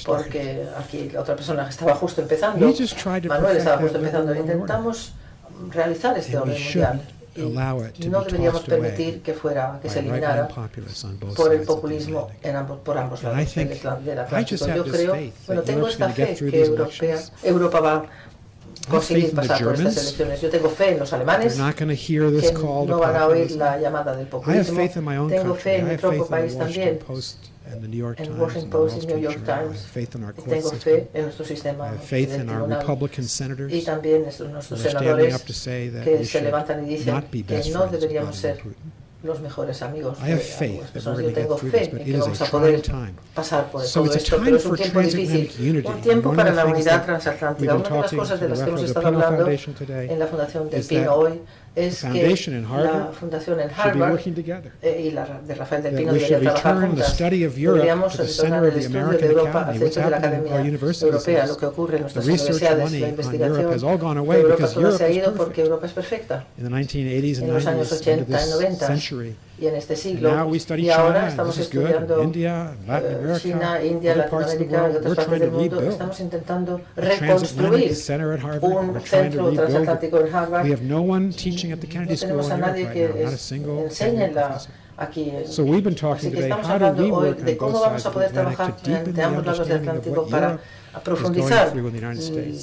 porque 0.06 0.66
aquí 0.78 1.10
la 1.10 1.22
otra 1.22 1.36
persona 1.36 1.68
estaba 1.68 1.95
justo 1.95 2.22
empezando, 2.22 2.74
Manuel 3.28 3.58
estaba 3.58 3.78
justo 3.78 3.97
empezando, 3.97 4.36
intentamos 4.36 5.14
realizar 5.72 6.18
este 6.18 6.38
orden 6.38 6.62
mundial 6.62 7.02
y 7.36 8.10
no 8.10 8.24
deberíamos 8.24 8.62
permitir 8.62 9.22
que 9.22 9.34
fuera 9.34 9.80
que 9.82 9.90
se 9.90 10.00
eliminara 10.00 10.48
por 11.36 11.54
el 11.54 11.62
populismo 11.62 12.30
en 12.42 12.56
ambos, 12.56 12.80
por 12.80 12.98
ambos 12.98 13.24
lados 13.24 13.56
del, 13.56 14.20
Atlántico. 14.20 14.68
Yo 14.68 14.84
creo, 14.86 15.16
bueno, 15.48 15.62
tengo 15.62 15.88
esta 15.88 16.10
fe 16.10 16.36
que 16.36 16.64
Europea, 16.64 17.20
Europa 17.44 17.80
va 17.80 18.06
conseguir 18.90 19.34
pasar 19.34 19.64
por 19.64 19.74
estas 19.76 19.98
elecciones. 19.98 20.42
Yo 20.42 20.50
tengo 20.50 20.70
fe 20.70 20.92
en 20.92 21.00
los 21.00 21.14
alemanes 21.14 21.54
que 21.54 22.54
no 22.88 23.00
van 23.00 23.16
a 23.16 23.28
oír 23.28 23.52
la 23.52 23.80
llamada 23.80 24.16
del 24.16 24.28
populismo. 24.28 25.28
Tengo 25.30 25.56
fe 25.56 25.78
en 25.78 25.90
mi 25.90 25.98
propio 25.98 26.26
país 26.28 26.58
también 26.58 27.00
and 27.72 27.82
the 27.82 27.88
New 27.88 27.98
York 27.98 28.18
Times 28.18 28.38
Washington 28.38 28.70
Post 28.70 29.04
y 29.04 29.08
New 29.08 29.18
York 29.18 29.46
Times. 29.46 29.86
faith 29.86 30.16
in 30.16 30.24
our 30.24 30.34
court 30.34 30.50
Tengo 30.50 30.70
system. 30.70 30.80
fe 30.80 31.10
en 31.14 31.24
nuestro 31.24 31.46
sistema 31.46 31.86
I 31.86 31.90
have 31.90 32.04
faith 32.04 32.34
in 32.34 32.50
our 32.50 32.68
Republican 32.68 33.26
senators 33.26 33.72
y 33.72 33.82
también 33.84 34.18
en 34.18 34.24
nuestros 34.24 34.50
who 34.50 34.56
are 34.58 34.62
standing 34.64 35.00
senadores 35.00 35.36
up 35.36 35.46
to 35.46 35.54
say 35.54 35.90
that 35.90 36.04
que 36.04 36.26
se 36.26 36.42
levantan 36.42 36.86
y 36.86 36.98
dicen 36.98 37.22
que 37.30 37.70
no 37.72 37.88
deberíamos 37.88 38.36
ser 38.36 38.58
Putin. 38.58 39.01
Los 39.24 39.40
mejores 39.40 39.82
amigos 39.82 40.22
de 40.24 40.38
faith 40.38 40.82
personas. 40.86 41.22
Yo 41.22 41.34
tengo 41.34 41.58
fe 41.58 41.84
en 41.84 42.04
que 42.04 42.18
vamos 42.18 42.42
a 42.42 42.46
poder 42.46 42.82
pasar 43.36 43.72
por 43.72 43.86
todo 43.86 44.14
esto, 44.14 44.40
pero 44.44 44.58
es 44.58 44.66
un 44.66 44.76
tiempo 44.76 45.00
difícil, 45.00 45.86
un 45.86 46.02
tiempo 46.02 46.34
para 46.34 46.52
la 46.52 46.66
unidad 46.66 47.06
transatlántica. 47.06 47.76
Una 47.76 47.90
de 47.90 48.02
las 48.02 48.14
cosas 48.14 48.40
de 48.40 48.50
las 48.50 48.62
que 48.62 48.70
hemos 48.70 48.84
estado 48.84 49.08
hablando 49.08 49.48
en 49.48 50.20
la 50.20 50.28
Fundación 50.28 50.70
del 50.70 50.84
Pino 50.84 51.14
hoy 51.14 51.42
es 51.76 52.02
que 52.02 52.08
foundation 52.08 52.56
in 52.56 52.64
la 52.64 52.70
Harvard 52.70 53.14
fundación 53.14 53.60
en 53.60 53.70
Harvard 53.70 54.20
eh, 54.82 55.04
y 55.06 55.12
la 55.12 55.42
de 55.42 55.56
Rafael 55.56 55.84
del 55.84 55.96
Pino 55.96 56.12
we 56.12 56.20
deberían 56.20 56.42
trabajar 56.42 56.82
juntas. 56.82 57.14
study 57.14 57.46
of 57.46 57.58
Europe 57.58 57.78
Deberíamos 57.78 58.18
retornar 58.18 58.36
center 58.36 58.60
of 58.60 58.66
el 58.66 58.74
the 58.74 58.80
estudio 58.80 59.00
de 59.00 59.08
American 59.08 59.32
Europa 59.32 59.66
al 59.68 59.78
centro 59.80 60.04
de 60.04 60.10
la 60.10 60.18
Academia 60.18 60.62
Europea, 60.62 61.48
lo 61.48 61.58
que 61.58 61.66
ocurre 61.66 61.98
en 61.98 61.98
the 61.98 62.02
nuestras 62.02 62.26
universidades, 62.26 62.92
la 62.92 63.08
investigación 63.10 63.56
de 63.56 63.62
Europa 63.62 64.68
todo 64.68 64.92
se 64.98 65.04
ha 65.06 65.12
ido 65.12 65.34
porque. 65.34 65.62
Europa 65.62 65.86
es 65.86 65.94
perfecta. 65.94 66.46
In 66.58 66.64
the 66.64 66.70
1980s 66.70 67.38
and 67.40 67.48
En 67.48 67.54
los 67.54 67.68
años 67.68 67.92
90s 67.92 68.08
into 68.08 68.12
80 68.12 68.22
y 68.22 68.26
this 68.26 68.50
90 68.50 68.88
century. 68.88 69.36
Y 69.62 69.68
en 69.68 69.76
este 69.76 69.95
siglo. 69.95 70.30
Y 70.76 70.89
ahora 70.89 71.28
estamos 71.28 71.57
estudiando 71.59 72.24
India, 72.24 72.74
eh, 72.88 72.91
America, 72.91 73.39
China, 73.39 73.84
India, 73.84 74.16
Latinoamérica 74.16 74.89
y 74.91 74.95
otras 74.95 75.16
partes 75.16 75.39
del 75.39 75.51
mundo. 75.51 75.82
Estamos 75.82 76.20
intentando 76.20 76.82
reconstruir 76.95 77.91
un 78.62 79.01
centro 79.01 79.51
transatlántico 79.51 80.20
en 80.20 80.36
Harvard. 80.36 80.66
We 80.66 80.72
have 80.72 80.84
no 80.84 81.01
one 81.01 81.32
teaching 81.32 81.72
at 81.72 81.80
the 81.80 81.88
Kennedy 81.88 82.14
No 82.14 82.18
School 82.18 82.32
in 82.32 82.38
tenemos 82.38 82.51
a 82.51 82.57
nadie 82.57 82.89
que 82.89 83.24
enseñe 83.24 84.32
la, 84.34 84.59
aquí. 84.97 85.32
So 85.45 85.64
we've 85.64 85.84
been 85.84 85.93
Así 85.93 86.01
talking 86.01 86.32
que 86.32 86.38
today, 86.38 86.49
estamos 86.49 86.68
hablando 86.68 87.16
hoy 87.16 87.34
de 87.34 87.57
cómo 87.57 87.80
vamos 87.80 88.05
a 88.05 88.12
poder 88.12 88.32
trabajar 88.32 88.76
the 88.78 89.22
ambos 89.22 89.45
lados 89.45 89.68
del 89.68 89.78
Atlántico 89.78 90.28
para 90.28 90.59
a 90.94 91.00
profundizar 91.00 91.72
el- 91.76 91.78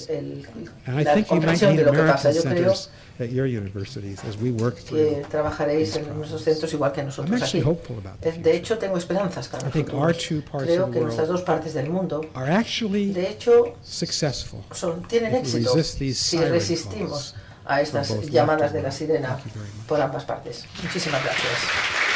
el- 0.09 1.05
la 1.05 1.25
comprensión 1.25 1.77
de 1.77 1.83
lo 1.85 1.93
que 1.93 1.99
pasa. 1.99 2.31
Yo 2.31 2.43
creo 2.43 2.55
centers 2.55 2.91
at 3.21 3.27
your 3.31 3.47
universities 3.47 4.21
as 4.25 4.37
we 4.41 4.51
work 4.51 4.77
que 4.85 5.25
trabajaréis 5.31 5.97
en 5.97 6.17
nuestros 6.17 6.43
centros 6.43 6.73
igual 6.73 6.93
que 6.93 7.03
nosotros 7.03 7.43
aquí. 7.43 7.63
De 8.43 8.57
hecho, 8.57 8.79
tengo 8.79 8.97
esperanzas 8.97 9.49
parts 9.49 10.67
Creo 10.67 10.91
que 10.91 11.01
nuestras 11.01 11.29
dos 11.29 11.43
partes 11.43 11.75
del 11.75 11.91
mundo, 11.91 12.21
are 12.35 12.53
actually 12.53 13.13
de 13.13 13.29
hecho, 13.31 13.75
successful. 13.83 14.61
son, 14.73 15.03
tienen 15.09 15.35
éxito 15.35 15.75
si 15.83 16.39
resistimos 16.39 17.35
a 17.65 17.81
estas 17.83 18.09
llamadas 18.31 18.73
de 18.73 18.83
la 18.83 18.91
sirena 18.93 19.39
por 19.87 20.01
ambas 20.01 20.25
partes. 20.25 20.65
Muchísimas 20.83 21.23
gracias. 21.23 22.08